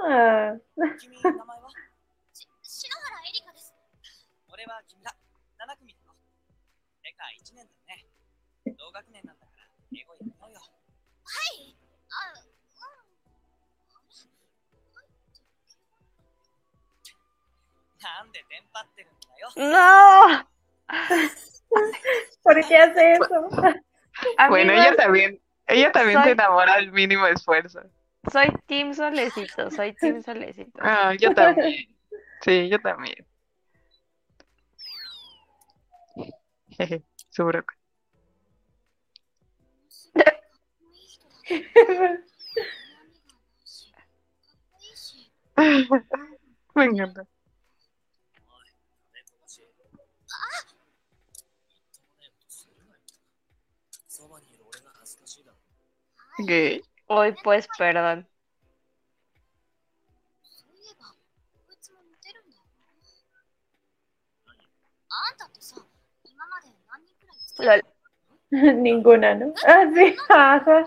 [0.00, 0.56] Ah.
[4.63, 5.11] 俺は木村
[5.57, 6.13] 7組だろ
[7.03, 8.05] てか1年だよね
[8.77, 10.65] 同学年なんだから英語やめようよは
[11.55, 11.75] い
[12.11, 12.47] あうん
[12.79, 12.95] あ
[14.71, 15.11] れはいっ
[17.03, 17.13] て
[18.01, 20.47] なんでテンパってるんだよ ¡No!
[22.43, 23.49] ¿por qué hace eso?
[24.49, 27.81] Bueno, Amigos, ella también, ella también se soy- enamora al mínimo esfuerzo.
[28.31, 30.79] soy Team Solecito, soy Team Solecito.
[30.81, 31.95] Ah, yo también.
[32.41, 33.25] Sí, yo también.
[36.78, 37.78] Jeje, su brócoli.
[46.74, 47.26] Me encanta.
[56.46, 56.82] ¿Qué?
[57.06, 58.28] Hoy pues, perdón.
[67.58, 67.82] Lol.
[68.50, 69.54] Ninguna, ¿no?
[69.66, 70.16] Ah, sí.
[70.28, 70.84] Ajá.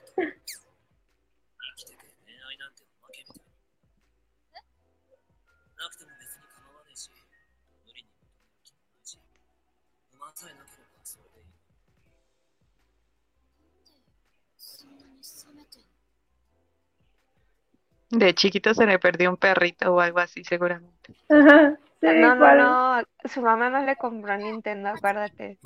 [18.10, 21.14] De chiquito se le perdió un perrito o algo así, seguramente.
[22.00, 23.02] No, no, no.
[23.24, 25.58] Su mamá no le compró Nintendo, acuérdate.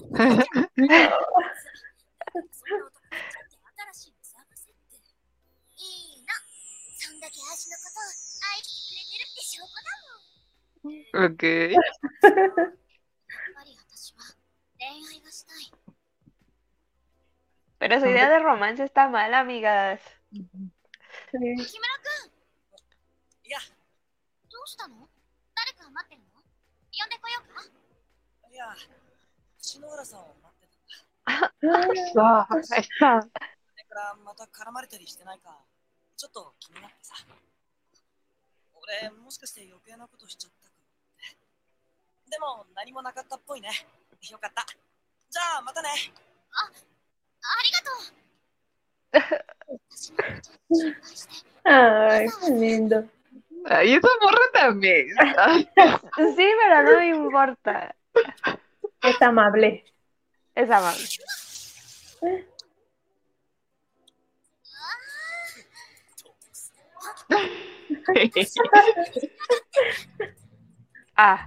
[11.12, 11.45] ok.
[17.78, 20.01] Pero su idea de romance está mal, amigas.
[24.53, 25.09] どうしたの？
[25.57, 26.40] 誰か待ってるの？
[26.92, 27.64] 呼んでこようか？
[28.53, 28.76] いや
[29.59, 30.72] 篠原さんを待ってた
[31.24, 32.61] Ah, So, ahí está.
[32.61, 35.57] それからまた絡まれたりしてないか
[36.16, 37.14] ちょっと気になってさ。
[38.74, 42.30] 俺もしかして余計なことしちゃったかもって。
[42.30, 43.70] でも何もなかったっぽいね。
[44.30, 44.66] よかった。
[45.30, 45.88] じゃあまたね。
[46.53, 46.68] あ
[47.62, 49.44] りがとう。
[49.88, 51.34] 私のこと心配して。
[51.64, 53.09] Ay, qué lindo.
[53.66, 55.06] Ay, esa morra también.
[55.38, 55.68] Ay,
[56.36, 57.94] Sí, pero no me importa.
[59.02, 59.84] Es amable.
[60.54, 61.04] Es amable.
[71.14, 71.46] Ah,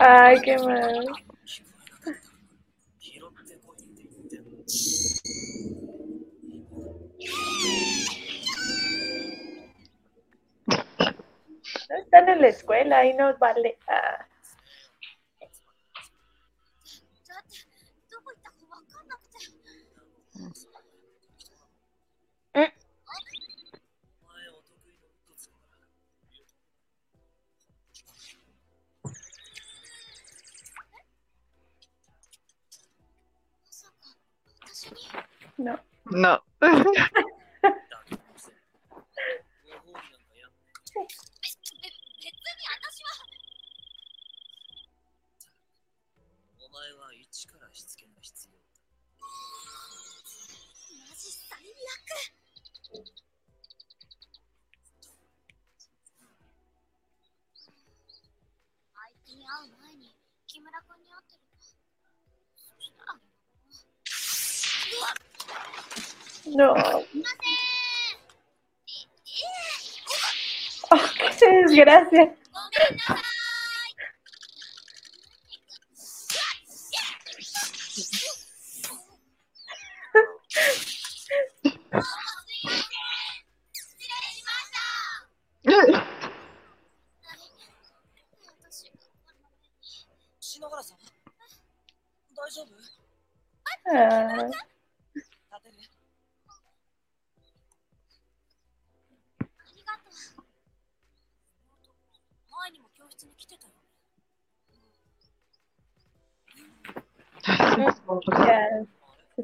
[0.00, 1.27] Ay, qué mal.
[11.88, 13.78] No están en la escuela y no vale.
[13.86, 14.28] Ah,
[36.10, 36.42] だっ
[47.48, 48.58] からしつけが必要だ。
[51.08, 53.08] マジ最悪
[58.94, 60.14] あいつに会う前に
[60.46, 61.60] 木村君に会ってるんだ
[62.56, 63.14] そしたら
[64.92, 65.14] うわ
[66.48, 66.74] No.
[66.74, 66.82] す
[67.14, 69.08] いませんえ
[70.90, 71.28] Oh, qué
[71.66, 72.34] desgracia.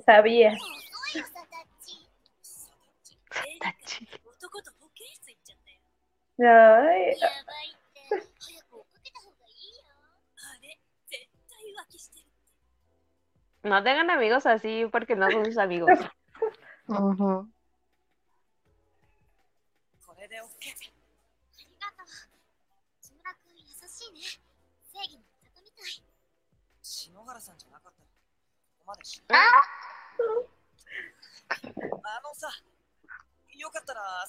[0.05, 0.57] sabía.
[13.63, 15.91] No tengan amigos así porque no son sus amigos.
[16.87, 17.54] Uh -huh.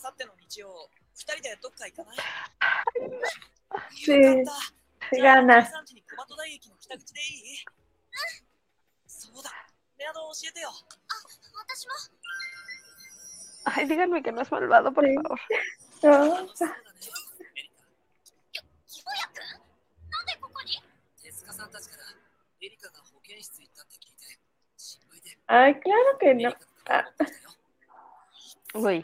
[0.05, 0.69] さっての日曜
[1.17, 2.21] 二人でどっか行かないよ
[4.45, 4.61] かっ
[5.09, 5.65] たじゃあ gana.
[5.65, 7.65] 13時に小鳩台駅の北口でいい
[9.07, 9.49] そうだ
[9.97, 10.69] メアド教えてよ
[11.57, 11.93] 私も
[13.65, 15.39] Ay, díganme que no es malvado, por favor.
[16.03, 16.45] No.
[16.53, 16.77] そうだね
[17.57, 17.81] エリカ
[18.85, 19.57] ひぼやくん
[20.13, 20.77] なんでここに
[21.17, 22.03] 手塚さんたちから
[22.61, 24.37] エリカが保健室行ったって聞いて
[24.77, 26.51] 心配で Ay, claro que エリ no.
[26.53, 27.49] カと持ってきたよ
[28.75, 29.01] Uy,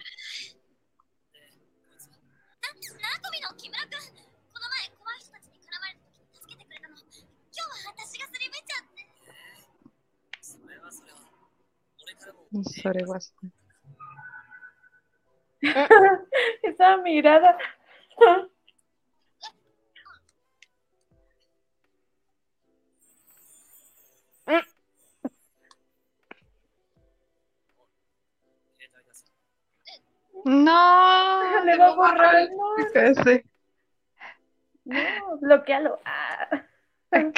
[12.64, 13.52] sobre WhatsApp.
[16.64, 17.58] Esa mirada.
[30.44, 33.46] No, le va a borrar el nombre.
[34.86, 36.00] No, bloquealo.
[36.06, 36.66] Ah.
[37.12, 37.32] ¡Ay!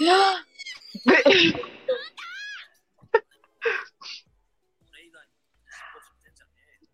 [0.00, 0.34] No.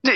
[0.09, 0.15] Ay,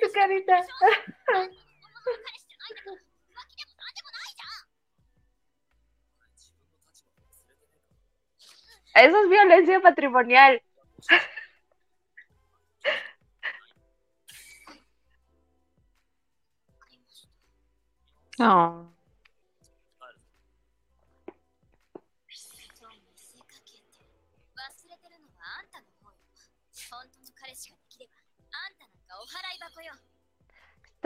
[0.00, 0.60] su carita.
[8.94, 10.62] Eso es violencia patrimonial.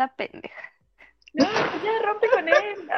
[0.07, 0.73] Pendeja.
[1.35, 2.91] No, pues ya rompe con él.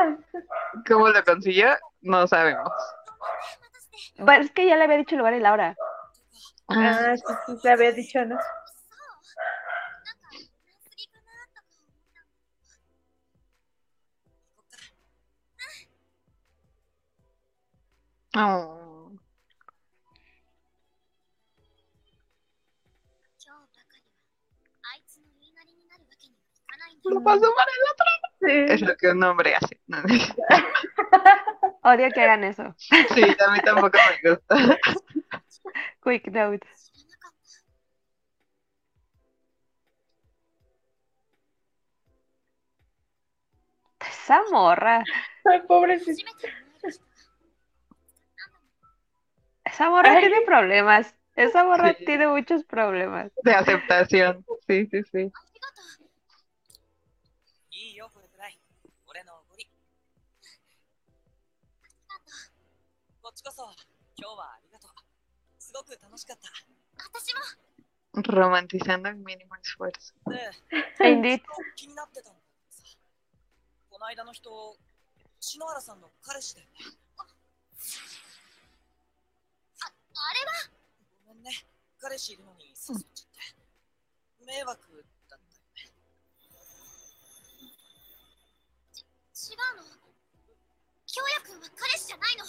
[0.86, 1.76] ¿Cómo lo consiguió?
[2.02, 2.72] No sabemos.
[4.18, 5.76] Bueno, es que ya le había dicho el lugar y la hora.
[6.68, 8.38] Ah, sí, sí, le había dicho, ¿no?
[18.36, 18.79] Oh.
[27.10, 28.04] lo paso para el otro.
[28.74, 29.80] Es lo que un hombre hace.
[31.82, 32.74] Odio que hagan eso.
[32.78, 32.92] Sí,
[33.38, 34.56] a mí tampoco me gusta.
[36.02, 36.66] Quick note.
[44.00, 45.04] Esa morra.
[45.44, 46.30] Ay, pobrecita.
[49.64, 51.14] Esa morra tiene problemas.
[51.36, 53.30] Esa morra tiene muchos problemas.
[53.42, 54.44] De aceptación.
[54.66, 55.32] Sí, sí, sí.
[64.20, 64.90] 今日はありがとう。
[65.58, 66.50] すごく楽しかった。
[67.08, 67.40] 私も。
[68.22, 70.12] Romantizando el mínimo esfuerzo.
[70.28, 70.50] で
[71.00, 71.40] Indeed.
[71.74, 72.82] 気になってたんだけどさ
[73.88, 74.76] この間の人
[75.40, 76.72] 篠原さんの彼氏だよね。
[79.80, 80.70] あれは？
[81.28, 81.64] ごめんね。
[81.98, 82.98] 彼氏いるのに誘っちゃっ
[84.38, 84.44] て。
[84.44, 85.92] 迷惑だったよね。
[89.32, 89.84] 違うの？
[91.06, 92.44] 京也くんは彼氏じゃないの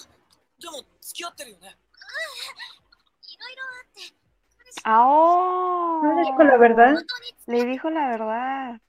[0.61, 1.75] でも付き合ってるよね。
[4.85, 7.03] Oh, no dijo la verdad.
[7.47, 8.79] Le dijo la verdad.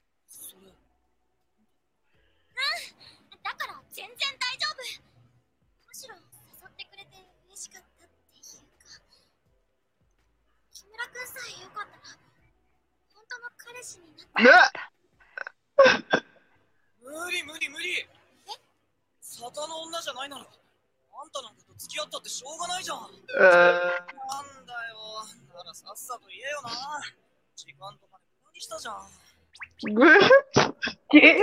[17.01, 18.07] 無理無理無理。
[19.67, 21.41] の女じゃない、あんた
[21.82, 23.10] 付き合ったってしょうがないじゃんなん
[24.66, 26.70] だよならさっさと言えよな
[27.54, 29.06] 時間とかで無駄にしたじゃん
[29.94, 31.20] ご ¿Qué?
[31.22, 31.42] めんね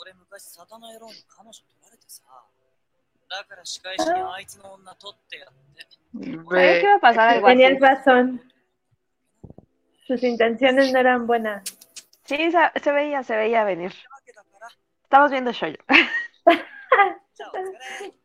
[0.00, 2.22] 俺昔沙汰の野郎に彼女取られてさ
[3.28, 5.60] だから仕返しにあいつの女取ってやって
[6.12, 7.56] Sabía que iba a pasar algo así.
[7.56, 8.52] Tenías razón.
[10.06, 11.62] Sus intenciones no eran buenas.
[12.24, 13.92] Sí, se, se veía, se veía venir.
[14.10, 14.68] わけだから
[15.04, 15.78] Estamos viendo Shoyo.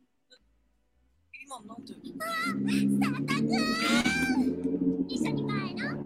[1.51, 1.83] 今なん。
[1.83, 3.43] てサンタくん。
[5.09, 5.51] 一緒に帰
[5.83, 6.01] ろう。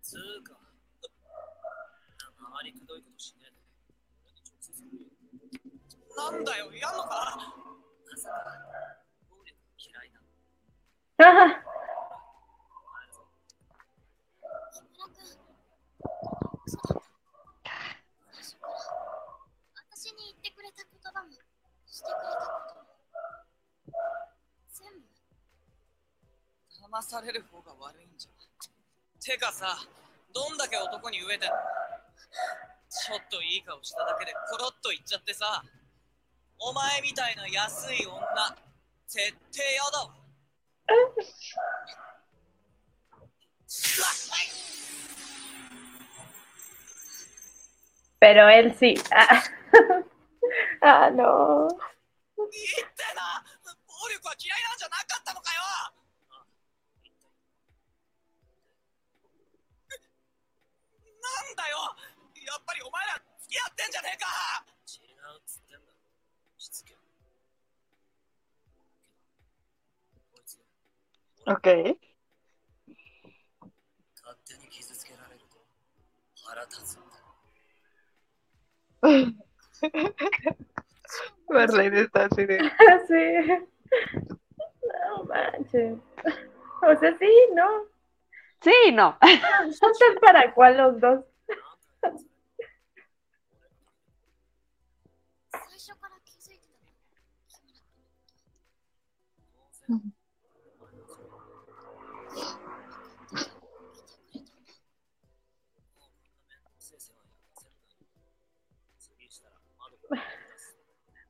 [0.00, 0.54] つうか
[2.38, 3.56] あまりくどいことしねえで
[4.22, 5.10] 俺に直接言えよ
[6.14, 7.08] なんだよやんのか。
[8.08, 8.36] まさか
[9.28, 10.20] 暴力嫌いな
[11.18, 11.58] ah,
[14.72, 15.26] 木村くん
[16.70, 17.02] そうだっ
[17.64, 17.72] た
[18.30, 18.70] 最初から
[19.96, 21.30] 私に言ってくれた言葉も
[21.96, 23.96] してくれたことも
[24.68, 25.08] 全部
[26.76, 28.36] 騙される方が悪いんじゃ。
[29.24, 29.80] てかさ
[30.34, 31.56] どんだけ男に飢えてんの。
[32.88, 35.64] ちょっといい顔しただけでコロッと言っちゃってさ。
[36.58, 38.56] お前みたいな安い女
[39.08, 40.14] 絶対やだわ。
[48.18, 48.94] Pero él sí.
[49.12, 49.42] Ah,
[50.80, 51.68] Ah, no.
[52.36, 53.44] 言ってな。
[53.86, 55.62] 暴力は嫌いなんじゃなかったのかよ。
[61.16, 61.96] なんだよ。
[62.46, 64.26] やっぱりお前ら付き合ってんじゃねえか。
[64.86, 65.84] 違うっつってん。
[65.84, 65.92] だ
[66.58, 67.00] しつけこ
[70.38, 70.58] いつ
[71.46, 71.98] Ok.
[74.22, 75.56] 勝手に傷つけられると
[76.44, 77.16] 腹立つんだ
[81.48, 82.58] Marlene está así de.
[83.08, 83.64] sí.
[85.08, 85.98] No manches.
[86.82, 87.84] O sea, sí, ¿no?
[88.60, 89.18] Sí, no.
[89.72, 91.24] Son tal para cual los dos.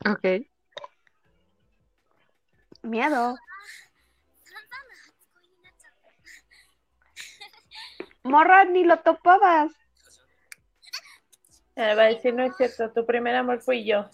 [0.07, 0.47] Ok.
[2.83, 3.37] Miedo.
[8.23, 9.73] Morra, ni lo topabas.
[11.75, 14.09] Eh, va a decir, no es cierto, tu primer amor fui yo.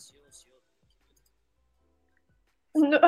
[2.74, 2.98] No.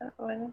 [0.00, 0.52] Ah, bueno.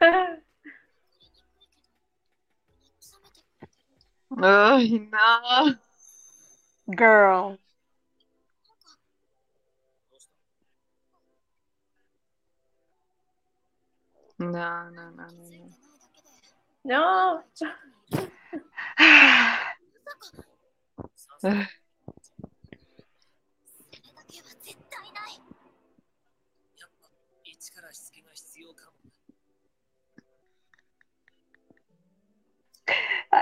[0.00, 0.36] Oh,
[4.32, 5.74] no.
[6.94, 7.58] Girl.
[14.38, 15.26] No, no, no, no,
[16.84, 17.42] no.
[21.42, 21.42] No.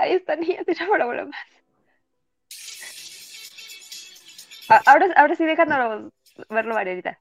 [0.07, 1.35] ay, esta niña tiene problemas.
[4.85, 6.11] Ahora, ahora sí, déjanos
[6.49, 7.19] verlo, Marianita.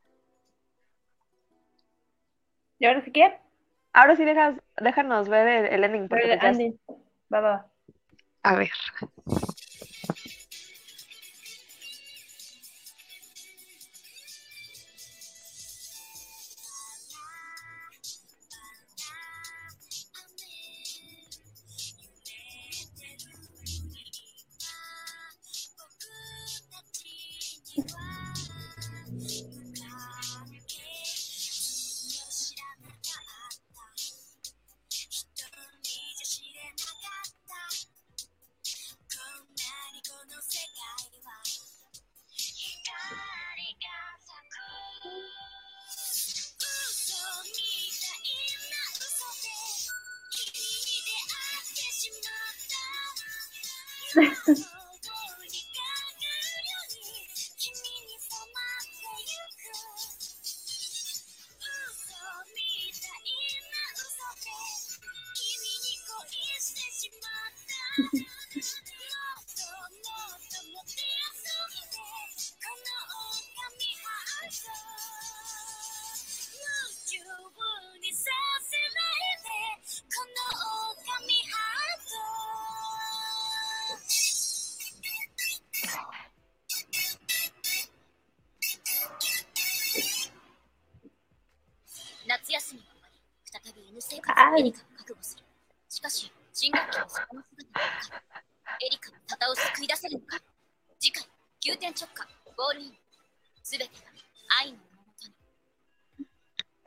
[2.78, 3.38] ¿Y ahora sí qué?
[3.92, 6.08] Ahora sí, dejas, déjanos ver el, el ending.
[6.08, 6.78] Porque el ending.
[7.32, 7.66] Va, va, va.
[8.42, 8.70] A ver.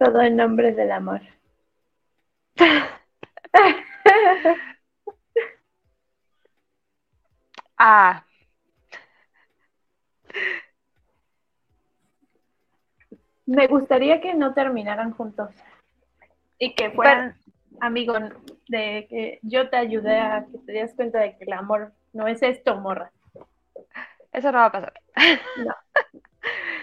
[0.10, 1.22] Todo en nombre del amor.
[7.78, 8.26] Ah,
[13.46, 15.52] Me gustaría que no terminaran juntos
[16.58, 17.38] y que fueran
[17.80, 18.20] amigos
[18.68, 22.28] de que yo te ayudé a que te das cuenta de que el amor no
[22.28, 23.12] es esto, morra.
[24.34, 24.94] eso no va a pasar.
[25.64, 25.76] No.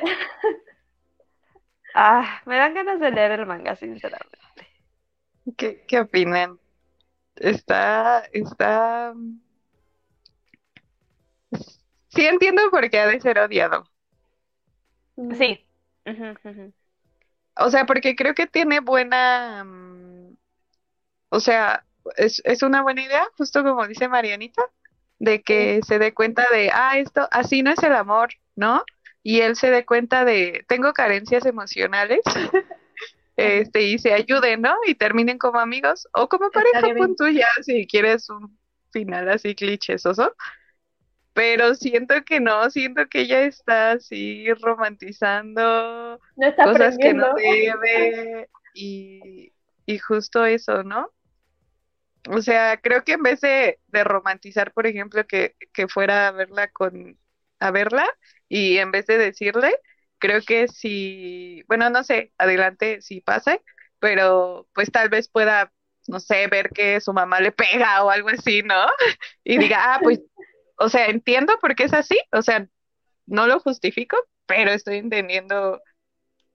[1.96, 4.38] Ah, me dan ganas de leer el manga, sinceramente.
[5.56, 6.58] ¿Qué, qué opinan?
[7.36, 9.14] Está, está...
[12.08, 13.84] Sí entiendo por qué ha de ser odiado.
[15.38, 15.66] Sí.
[17.58, 19.64] O sea, porque creo que tiene buena...
[19.64, 20.36] mm,
[21.30, 21.86] O sea,
[22.16, 24.62] es, es una buena idea, justo como dice Marianita,
[25.18, 28.84] de que se dé cuenta de, ah, esto, así no es el amor, ¿no?
[29.28, 32.20] Y él se dé cuenta de, tengo carencias emocionales,
[33.36, 34.76] este, y se ayuden, ¿no?
[34.86, 38.56] Y terminen como amigos o como pareja, pon tú ya, si quieres un
[38.92, 40.32] final así clichésoso.
[41.32, 47.34] Pero siento que no, siento que ella está así romantizando No está cosas que no
[47.34, 49.52] debe y,
[49.86, 51.10] y justo eso, ¿no?
[52.30, 56.30] O sea, creo que en vez de, de romantizar, por ejemplo, que, que fuera a
[56.30, 57.18] verla con,
[57.60, 58.06] a verla
[58.48, 59.74] y en vez de decirle,
[60.18, 63.62] creo que si, bueno, no sé, adelante si pase,
[63.98, 65.72] pero pues tal vez pueda,
[66.08, 68.74] no sé, ver que su mamá le pega o algo así, ¿no?
[69.44, 70.20] Y diga, ah, pues,
[70.78, 72.68] o sea, entiendo por qué es así, o sea,
[73.26, 75.80] no lo justifico, pero estoy entendiendo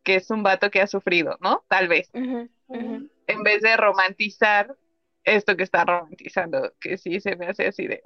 [0.04, 1.64] que es un vato que ha sufrido, ¿no?
[1.68, 4.76] Tal vez, en vez de romantizar
[5.24, 8.02] esto que está romantizando, que sí se me hace así de.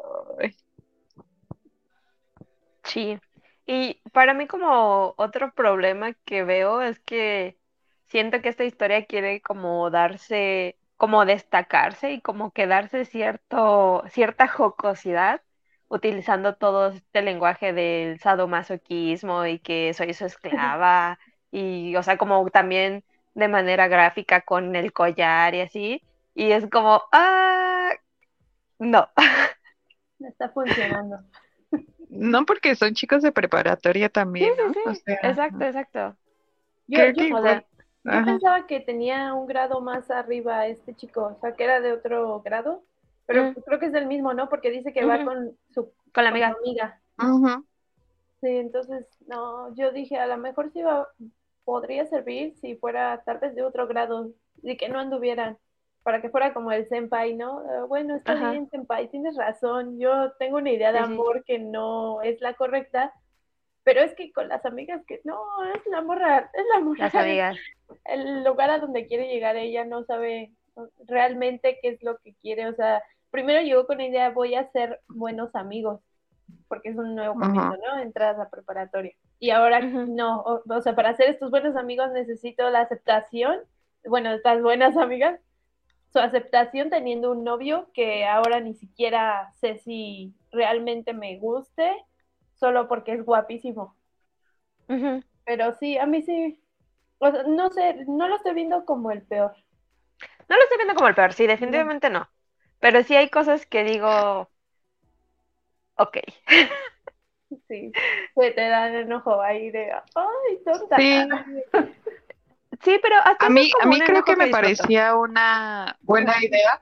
[2.86, 3.20] Sí.
[3.66, 7.58] Y para mí como otro problema que veo es que
[8.08, 14.48] siento que esta historia quiere como darse, como destacarse y como que darse cierto, cierta
[14.48, 15.42] jocosidad
[15.88, 21.20] utilizando todo este lenguaje del sadomasoquismo y que soy su esclava
[21.52, 26.04] y, o sea, como también de manera gráfica con el collar y así.
[26.36, 27.92] Y es como, ah,
[28.80, 29.10] no.
[30.20, 31.20] No está funcionando.
[32.16, 34.74] No porque son chicos de preparatoria Sí, también, sí, ¿no?
[34.74, 34.84] sí.
[34.92, 36.18] O sea, Exacto, exacto.
[36.88, 37.66] Yo, creo yo- que o sea, igual-
[38.04, 41.94] yo pensaba que tenía un grado más arriba este chico, o sea, que era de
[41.94, 42.84] otro grado,
[43.26, 43.54] pero Mm.
[43.66, 44.50] creo que es del mismo, ¿no?
[44.50, 46.58] Porque dice que va con su, Con la con amiga.
[46.60, 47.02] amiga.
[48.42, 51.08] Sí, entonces, no, yo dije, a lo mejor sí va,
[51.64, 55.58] podría servir si fuera tal vez de otro grado y que no anduvieran,
[56.06, 57.64] para que fuera como el senpai, ¿no?
[57.64, 58.52] Eh, bueno, está Ajá.
[58.52, 61.12] bien, senpai, tienes razón, yo tengo una idea de Sí, sí.
[61.14, 63.12] amor que no es la correcta,
[63.84, 65.36] pero es que con las amigas que no,
[65.74, 67.58] es la morra, es la morra, Las amigas.
[68.06, 70.52] el lugar a donde quiere llegar ella no sabe
[71.08, 73.02] realmente qué es lo que quiere, o sea,
[73.32, 76.02] primero llegó con la idea, voy a ser buenos amigos,
[76.68, 77.48] porque es un nuevo Ajá.
[77.48, 78.00] comienzo, ¿no?
[78.00, 79.14] Entras a preparatoria.
[79.40, 83.60] Y ahora no, o, o sea, para hacer estos buenos amigos necesito la aceptación
[84.08, 85.40] bueno, estas buenas amigas,
[86.16, 91.92] su aceptación teniendo un novio que ahora ni siquiera sé si realmente me guste,
[92.54, 93.98] solo porque es guapísimo.
[95.46, 96.58] Pero sí, a mí sí,
[97.18, 99.58] o sea, no sé, no lo estoy viendo como el peor.
[100.48, 102.30] No lo estoy viendo como el peor, sí, definitivamente no.
[102.80, 104.50] Pero sí hay cosas que digo,
[105.98, 106.18] ok.
[107.68, 107.92] Sí,
[108.40, 110.96] que te dan enojo ahí de, ay, tonta.
[110.98, 111.28] Sí,
[112.84, 116.82] Sí, pero hasta a mí, a mí creo que me parecía una buena idea.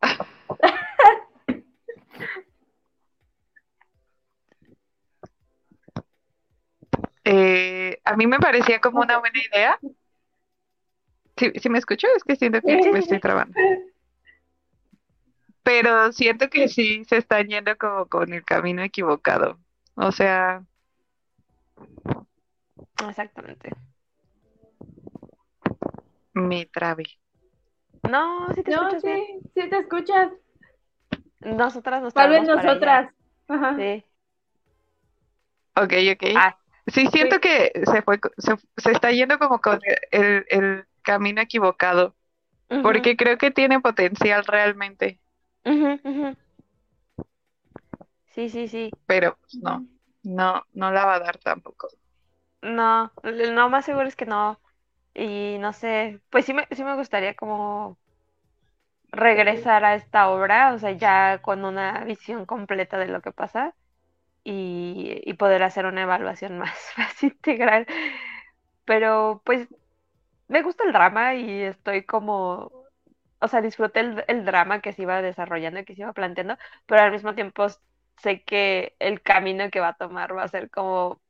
[7.22, 9.78] Eh, a mí me parecía como una buena idea.
[11.36, 13.54] Si, si me escucho, es que siento que me estoy trabando.
[15.62, 19.60] Pero siento que sí se están yendo como con el camino equivocado.
[19.94, 20.64] O sea,
[23.08, 23.70] Exactamente.
[26.40, 27.04] Me trabé.
[28.10, 29.18] No, sí te No, escuchas bien.
[29.26, 30.32] sí, sí te escuchas.
[31.40, 33.12] Nosotras nos Tal vez nosotras.
[33.48, 33.76] Ajá.
[33.76, 34.04] Sí.
[35.76, 36.24] Ok, ok.
[36.36, 37.40] Ah, Sí, siento Sí.
[37.42, 39.78] que se fue, se, se está yendo como con
[40.10, 42.16] el, el camino equivocado,
[42.82, 45.20] porque creo que tiene potencial realmente.
[48.34, 48.90] Sí, sí, sí.
[49.06, 49.86] pero pues no,
[50.22, 51.88] no, no la va a dar tampoco.
[52.62, 54.58] No, lo más seguro es que no.
[55.14, 57.98] Y no sé, pues sí me, sí me gustaría como
[59.12, 63.74] regresar a esta obra, o sea, ya con una visión completa de lo que pasa
[64.44, 67.86] y, y poder hacer una evaluación más, más integral.
[68.84, 69.68] Pero pues
[70.48, 72.72] me gusta el drama y estoy como,
[73.40, 76.56] o sea, disfruté el, el drama que se iba desarrollando y que se iba planteando,
[76.86, 77.66] pero al mismo tiempo
[78.18, 81.20] sé que el camino que va a tomar va a ser como,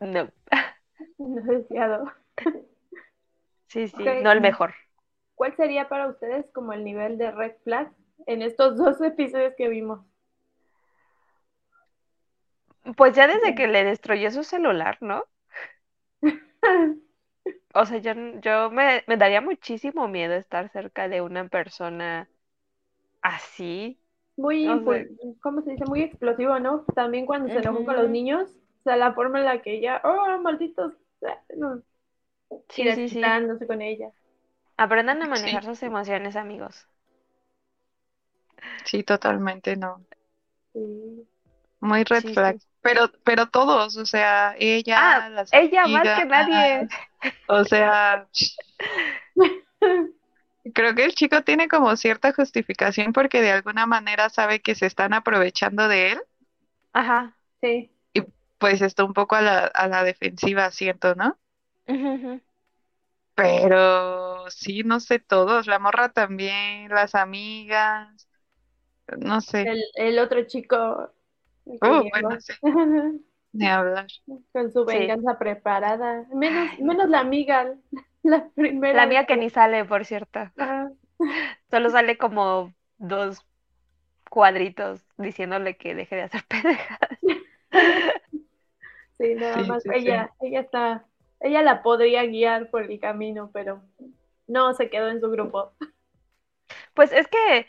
[0.00, 0.30] no,
[1.18, 2.12] No deseado.
[3.70, 4.74] Sí, sí, no el mejor.
[5.34, 7.90] ¿Cuál sería para ustedes como el nivel de red flag
[8.26, 10.00] en estos dos episodios que vimos?
[12.96, 15.24] Pues ya desde que le destruyó su celular, ¿no?
[17.72, 22.28] O sea, yo, yo me, me daría muchísimo miedo estar cerca de una persona
[23.22, 23.98] así.
[24.36, 24.66] Muy,
[25.40, 25.84] ¿cómo se dice?
[25.84, 26.84] Muy explosivo, ¿no?
[26.94, 28.50] También cuando se enojó con los niños,
[28.80, 30.94] o sea, la forma en la que ella, oh, malditos,
[31.56, 31.82] no,
[32.70, 33.20] Sí, y sí, sí.
[33.20, 34.12] desquitándose con ella.
[34.76, 36.88] Aprendan a manejar sus emociones, amigos.
[38.84, 40.04] Sí, totalmente no.
[40.72, 41.28] Sí.
[41.80, 42.42] Muy red Sí, sí.
[42.42, 42.56] flag.
[42.82, 46.90] Pero, pero todos, o sea, ella, Ah, las ella más que nadie.
[47.48, 48.28] O sea,
[50.74, 54.86] creo que el chico tiene como cierta justificación porque de alguna manera sabe que se
[54.86, 56.20] están aprovechando de él,
[56.92, 57.36] Ajá.
[57.60, 57.90] Sí,
[58.58, 61.38] pues está un poco a la, a la defensiva, siento, ¿no?
[63.34, 68.28] Pero sí, no sé todos, la morra también, las amigas,
[69.18, 71.12] no sé, el, el otro chico
[71.66, 72.54] el que Oh, bueno, sí.
[73.60, 74.06] hablar.
[74.52, 74.86] con su Sí.
[74.86, 76.26] venganza preparada.
[76.34, 77.74] Menos, menos la amiga,
[78.22, 79.00] la primera.
[79.00, 80.52] La mía vez que ni sale, por cierto.
[80.56, 80.90] Ajá.
[81.70, 83.46] Solo sale como dos
[84.30, 87.20] cuadritos diciéndole que deje de hacer pendejadas.
[89.18, 90.12] Sí, nada Sí, más sí, sí.
[90.12, 91.06] ella, ella está,
[91.40, 93.82] ella la podría guiar por el camino, pero
[94.46, 95.72] no se quedó en su grupo.
[96.94, 97.66] Pues es que,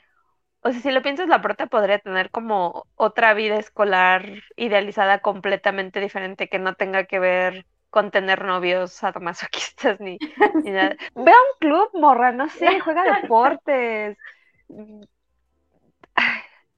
[0.61, 4.25] o sea, si lo piensas, la prota podría tener como otra vida escolar
[4.57, 10.21] idealizada completamente diferente que no tenga que ver con tener novios sadomasoquistas ni,
[10.63, 10.97] ni nada.
[11.15, 14.17] Ve a un club, morra, no sé, juega deportes.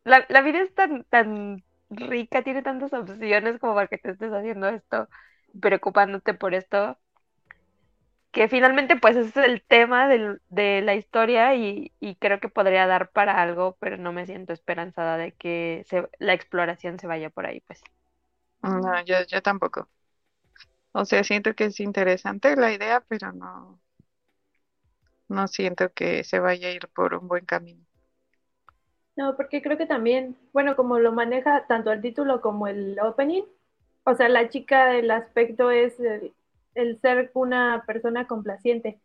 [0.03, 4.31] La, la vida es tan, tan rica, tiene tantas opciones como para que te estés
[4.33, 5.07] haciendo esto,
[5.61, 6.97] preocupándote por esto,
[8.31, 12.49] que finalmente pues ese es el tema del- de la historia y, y creo que
[12.49, 17.07] podría dar para algo, pero no me siento esperanzada de que se- la exploración se
[17.07, 17.81] vaya por ahí, pues.
[18.61, 19.89] No, yo, yo tampoco.
[20.91, 23.79] O sea, siento que es interesante la idea, pero no,
[25.27, 27.85] no siento que se vaya a ir por un buen camino.
[29.15, 33.43] No, porque creo que también, bueno, como lo maneja tanto el título como el opening,
[34.05, 36.33] o sea, la chica, el aspecto es el,
[36.75, 38.99] el ser una persona complaciente.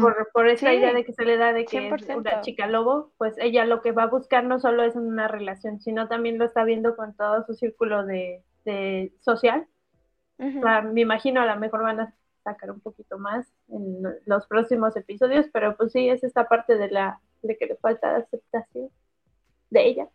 [0.00, 2.12] Por, por esa Sí, idea de que se le da de que es 100%.
[2.12, 5.80] una chica lobo, pues ella lo que va a buscar no solo es una relación,
[5.80, 9.68] sino también lo está viendo con todo su círculo de, de social.
[10.38, 10.62] Ujú.
[10.62, 14.46] O sea, me imagino a lo mejor van a sacar un poquito más en los
[14.46, 18.90] próximos episodios, pero pues sí, es esta parte de la de que le falta aceptación
[19.70, 20.08] de ella.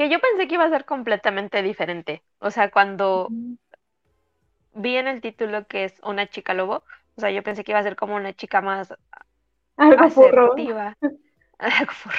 [0.00, 2.22] Que yo pensé que iba a ser completamente diferente.
[2.38, 3.28] O sea, cuando
[4.72, 6.84] vi en el título que es una chica lobo.
[7.16, 8.94] O sea, yo pensé que iba a ser como una chica más
[9.76, 10.52] Algo furro.
[10.54, 10.96] asertiva.
[11.58, 12.16] Algo furro.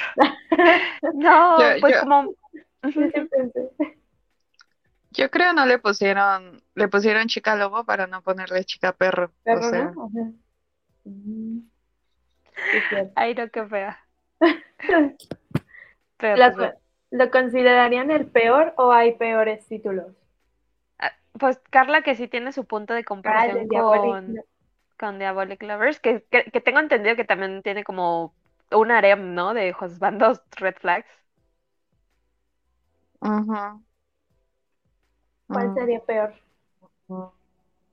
[1.14, 2.34] No, Yo- pues yo- como.
[5.10, 9.24] Yo creo no le pusieron, le pusieron chica lobo para no ponerle chica perro.
[9.24, 10.32] O Perro, sea, ¿no?
[13.16, 13.98] Ay, no, qué fea.
[16.18, 16.81] Pero ¿Lo, pues.
[17.12, 20.08] Lo considerarían el peor o hay peores títulos?
[20.98, 24.20] Ah, Pues Carla que sí tiene su punto de Ah, comparación de Diabolic.
[24.24, 24.42] con,
[24.98, 28.34] con Diabolic Lovers, que, que, que tengo entendido que también tiene como
[28.70, 29.54] un harem, ¿no?
[29.54, 31.08] De bandos red flags.
[33.20, 33.82] ujú.
[35.46, 35.72] ¿Cuál Mm.
[35.72, 36.34] sería peor?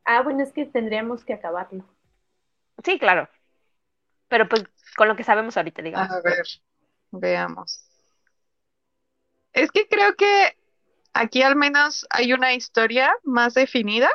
[0.03, 1.85] Ah, bueno, es que tendríamos que acabarlo.
[2.83, 3.29] Sí, claro.
[4.29, 4.63] Pero pues
[4.97, 6.13] con lo que sabemos ahorita, digamos.
[6.13, 6.47] A ver,
[7.11, 7.88] veamos.
[9.59, 10.57] Es que creo que
[11.13, 14.09] aquí al menos hay una historia más definida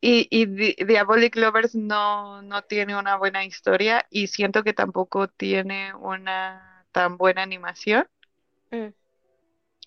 [0.00, 5.28] y, y Di- Diabolic Lovers no, no tiene una buena historia y siento que tampoco
[5.28, 8.06] tiene una tan buena animación.
[8.70, 8.88] Mm.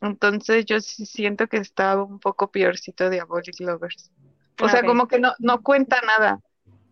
[0.02, 4.12] Entonces yo sí siento que está un poco peorcito Diabolic Lovers.
[4.60, 4.86] O sea, Ok.
[4.86, 6.40] como que no, no cuenta nada.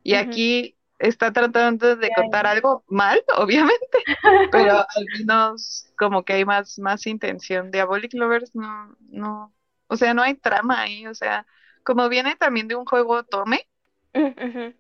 [0.04, 4.08] Y aquí está tratando de contar algo mal, obviamente,
[4.50, 7.72] pero al menos como que hay más, más intención.
[7.72, 9.56] Diabolic Lovers no, no,
[9.88, 11.46] o sea, no hay trama ahí, o sea,
[11.84, 13.68] como viene también de un juego Tome,
[14.16, 14.74] Mm,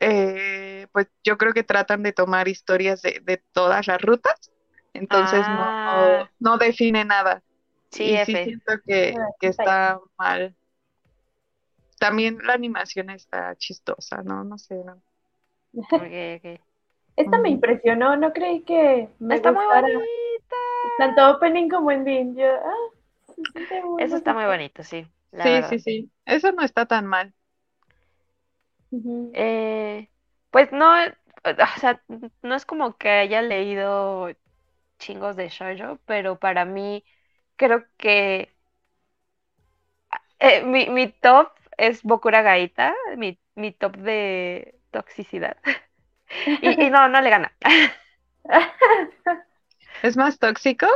[0.00, 4.52] eh, pues yo creo que tratan de tomar historias de, de todas las rutas,
[4.92, 6.30] entonces no, Ah.
[6.38, 7.42] no define nada.
[7.90, 10.56] Sí, Y sí siento que, que está mal.
[11.98, 14.44] También la animación está chistosa, ¿no?
[14.44, 15.02] No sé, ¿no?
[17.16, 20.56] Esta me impresionó, no creí que me Está muy bonita.
[20.98, 22.36] tanto opening como ending.
[22.36, 22.90] Yo, ah,
[23.84, 24.82] muy Eso está muy bonito.
[24.82, 25.06] sí.
[25.32, 25.78] La Sí, verdad.
[25.78, 26.12] sí, sí.
[26.24, 27.34] Eso no está tan mal.
[29.32, 30.08] Eh,
[30.50, 32.02] pues no, o sea,
[32.42, 34.28] no es como que haya leído
[34.98, 37.04] chingos de shoujo, pero para mí
[37.56, 38.54] creo que
[40.38, 45.58] eh, mi, mi top es Bokura Gaita, mi, mi top de toxicidad.
[46.60, 47.56] Y, y no, no le gana.
[50.02, 50.88] ¿Es más tóxico?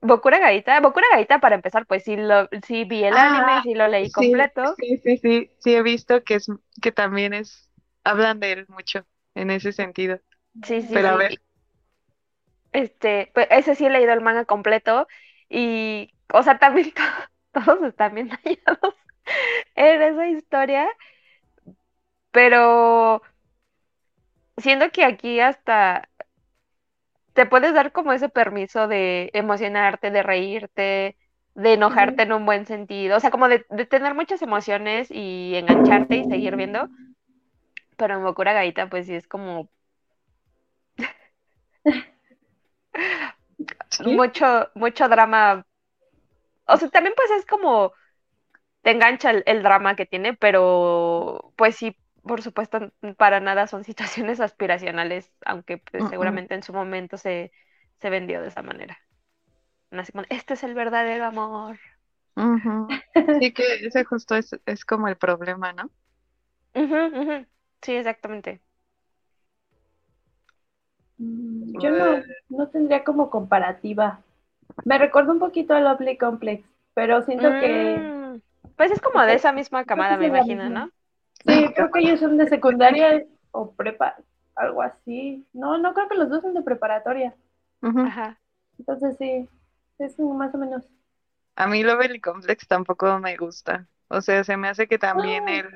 [0.00, 3.74] Bokura Gaita, Bokura Gaita para empezar, pues sí, lo, sí vi el Ah, anime, sí
[3.74, 4.76] lo leí Sí, completo.
[4.76, 5.50] sí, sí, sí.
[5.60, 6.46] Sí he visto que es
[6.82, 7.70] que también es
[8.04, 10.20] hablan de él mucho en ese sentido.
[10.64, 11.18] Sí, sí, Pero a sí.
[11.18, 11.32] ver.
[11.34, 11.42] y-
[12.72, 15.06] Este, pues ese sí he leído el manga completo
[15.48, 16.92] y, o sea, también
[17.52, 18.94] to- todos están bien dañados
[19.74, 20.88] en esa historia,
[22.30, 23.20] pero
[24.56, 26.08] siento que aquí hasta
[27.32, 31.16] te puedes dar como ese permiso de emocionarte, de reírte,
[31.54, 35.54] de enojarte en un buen sentido, o sea, como de, de tener muchas emociones y
[35.56, 36.90] engancharte y seguir viendo,
[37.96, 39.70] pero en Bokura Gaita pues sí es como
[43.90, 44.16] Sí.
[44.16, 45.64] mucho, mucho drama.
[46.66, 47.92] O sea, también pues es como
[48.88, 53.84] te engancha el, el drama que tiene, pero pues sí, por supuesto, para nada son
[53.84, 57.52] situaciones aspiracionales, aunque pues, seguramente en su momento se,
[58.00, 58.98] se vendió de esa manera.
[59.90, 61.78] Así como, este es el verdadero amor.
[62.36, 62.88] Ujú.
[63.38, 65.90] Sí que ese justo es, es como el problema, ¿no?
[67.82, 68.62] Sí, exactamente.
[71.18, 74.22] Mm, Yo no, no tendría como comparativa.
[74.84, 78.17] Me recuerda un poquito a Lovely Complex, pero siento que Mm,
[78.78, 80.70] Pues es como de esa misma camada, me imagino.
[80.70, 80.90] ¿no?
[81.46, 84.16] sí, creo que ellos son de secundaria o prepa,
[84.54, 85.46] algo así.
[85.52, 87.34] No, no creo que los dos son de preparatoria.
[87.82, 88.38] Ajá.
[88.78, 89.48] Entonces sí,
[89.98, 90.84] es más o menos.
[91.56, 93.88] A mí Lovely Complex tampoco me gusta.
[94.08, 95.68] O sea, se me hace que también el...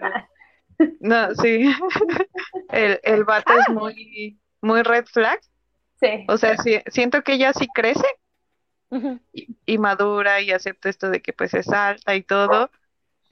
[1.01, 1.65] No, sí.
[2.71, 5.41] El, el vato es muy, muy red flag.
[6.01, 6.25] Sí.
[6.29, 8.07] O sea, sí- siento que ella sí crece
[9.33, 12.71] y, y madura y acepta esto de que pues es alta y todo,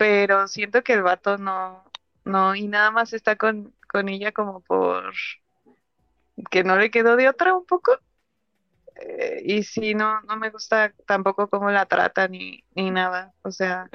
[0.01, 1.85] pero siento que el vato no,
[2.25, 5.13] no, y nada más está con, con ella como por
[6.51, 7.93] que no le quedó de otra un poco.
[8.99, 13.35] Eh, y sí, no, no me gusta tampoco cómo la trata ni, ni nada.
[13.43, 13.91] O sea.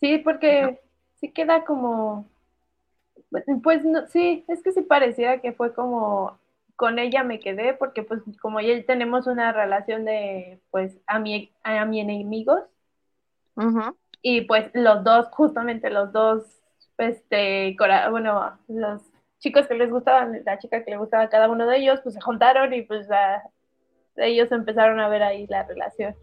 [0.00, 0.80] Sí, porque
[1.20, 2.26] sí queda como,
[3.62, 6.38] pues no, sí, es que sí pareciera que fue como
[6.76, 11.52] con ella me quedé, porque pues como ya tenemos una relación de pues a mi,
[11.62, 12.62] a mi enemigos,
[13.56, 16.44] ujú, y pues los dos, justamente los dos,
[16.98, 17.76] este,
[18.10, 19.02] bueno, los
[19.38, 22.14] chicos que les gustaban, la chica que le gustaba a cada uno de ellos, pues
[22.14, 23.42] se juntaron y pues a-
[24.16, 26.16] ellos empezaron a ver ahí la relación.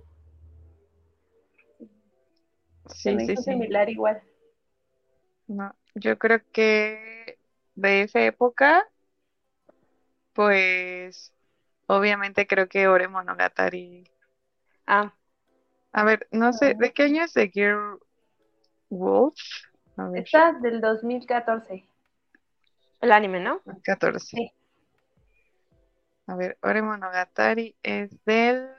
[2.87, 3.43] Sí, sí, sí.
[3.45, 4.21] similar igual.
[5.47, 7.37] No, yo creo que
[7.75, 8.87] de esa época,
[10.33, 11.33] pues
[11.87, 14.05] obviamente creo que Ore Monogatari.
[14.87, 15.15] Ah,
[15.93, 17.77] A ver, no sé, ¿de qué año es The Gear
[18.89, 19.35] Wolf?
[19.97, 21.87] A ver, Esta del 2014.
[23.01, 23.61] el anime, ¿no?
[23.83, 24.19] 14.
[24.25, 24.51] Sí.
[26.25, 28.69] A ver, Ore Monogatari es del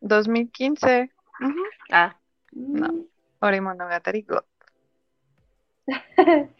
[0.00, 1.10] 2015.
[1.40, 2.16] Ujú, Ah,
[2.52, 3.06] No.
[3.40, 4.44] Ore Monogatari Go.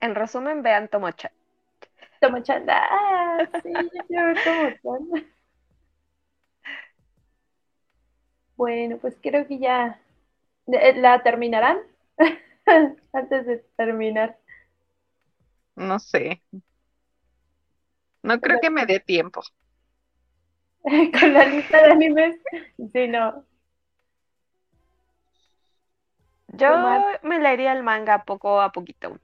[0.00, 1.30] en resumen, vean Tomo-chan.
[2.20, 2.64] Tomo-chan.
[2.68, 5.26] Ah, sí, yo quiero ver Tomo-chan.
[8.60, 9.98] Bueno, pues creo que ya
[10.66, 11.78] eh, la terminarán
[13.14, 14.38] antes de terminar.
[15.76, 16.42] No sé.
[18.22, 19.42] No creo que me dé tiempo.
[21.20, 22.36] Con la lista de animes.
[22.92, 23.44] Sí, no.
[26.48, 26.68] Yo
[27.22, 29.18] me leería el manga poco a poquito.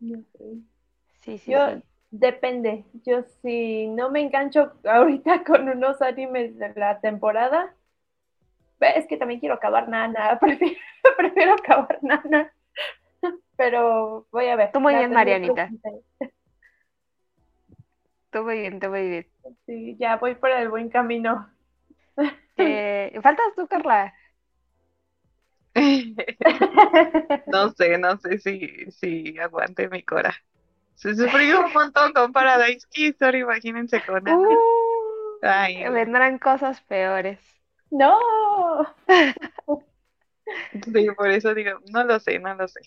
[0.00, 0.62] No sé.
[1.22, 1.82] Sí, sí, Yo, sí.
[2.18, 2.84] Depende.
[3.04, 7.74] Yo si no me engancho ahorita con unos animes de la temporada,
[8.80, 10.38] es que también quiero acabar Nana.
[10.40, 10.76] Prefiero,
[11.16, 12.52] prefiero acabar Nana.
[13.56, 14.72] Pero voy a ver.
[14.72, 15.70] Tú muy bien, Marianita.
[18.30, 19.26] Tú muy bien, tú muy bien.
[19.64, 21.48] Sí, ya voy por el buen camino.
[22.56, 24.12] Eh, faltas tú, Carla.
[27.46, 30.34] No sé, no sé si, si aguante mi cora.
[30.94, 34.38] Se sufrió un montón con Paradise Kiss, ahora imagínense con Ana.
[34.38, 37.38] Uh, Ay, vendrán cosas peores.
[37.90, 38.18] no.
[40.92, 42.80] sí, por eso digo, no lo sé, no lo sé.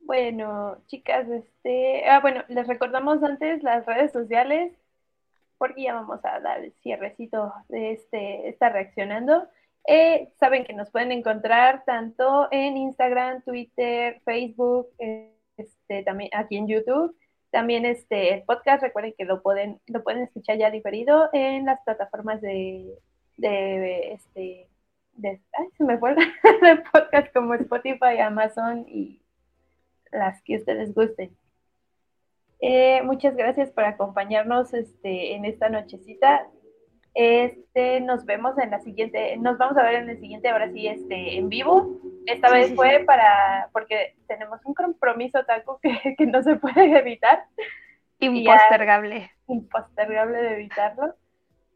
[0.00, 4.72] Bueno, chicas, este, ah, bueno, les recordamos antes las redes sociales,
[5.58, 9.48] porque ya vamos a dar el cierrecito de este, está reaccionando.
[9.88, 16.56] Eh, saben que nos pueden encontrar tanto en Instagram, Twitter, Facebook, eh, este, también aquí
[16.56, 17.16] en YouTube.
[17.50, 21.80] También este el podcast, recuerden que lo pueden, lo pueden escuchar ya diferido en las
[21.84, 22.98] plataformas de,
[23.36, 24.68] de este,
[25.24, 26.14] ay, se me fue
[26.62, 29.22] el podcast como Spotify, Amazon y
[30.12, 31.36] las que ustedes gusten.
[32.60, 36.48] Eh, muchas gracias por acompañarnos este, en esta nochecita.
[37.18, 40.86] Este, nos vemos en la siguiente, nos vamos a ver en el siguiente, ahora sí,
[40.86, 41.98] este, en vivo.
[42.26, 46.56] Esta Sí, vez sí, fue para, porque tenemos un compromiso taco que, que no se
[46.56, 47.44] puede evitar,
[48.18, 49.30] Impostergable.
[49.48, 51.14] impostergable de evitarlo.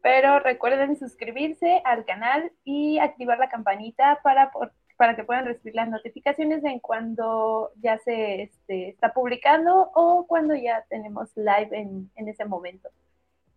[0.01, 4.51] Pero recuerden suscribirse al canal y activar la campanita para,
[4.97, 10.55] para que puedan recibir las notificaciones en cuando ya se este, está publicando o cuando
[10.55, 12.89] ya tenemos live en, en ese momento.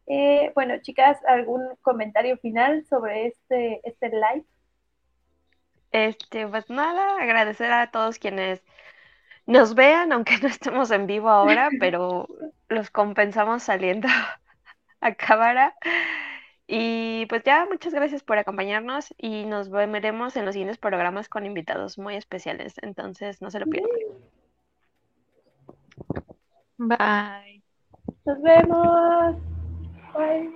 [0.07, 4.45] Eh, bueno, chicas, ¿algún comentario final sobre este, este live?
[5.93, 8.63] Este, pues nada, agradecer a todos quienes
[9.47, 12.29] nos vean, aunque no estemos en vivo ahora, pero
[12.69, 14.09] los compensamos saliendo
[15.01, 15.75] a cámara.
[16.67, 21.45] Y pues ya, muchas gracias por acompañarnos y nos veremos en los siguientes programas con
[21.45, 22.75] invitados muy especiales.
[22.81, 23.91] Entonces, no se lo pierdan.
[26.79, 27.63] Bye.
[28.25, 29.54] Nos vemos.
[30.15, 30.49] Bye.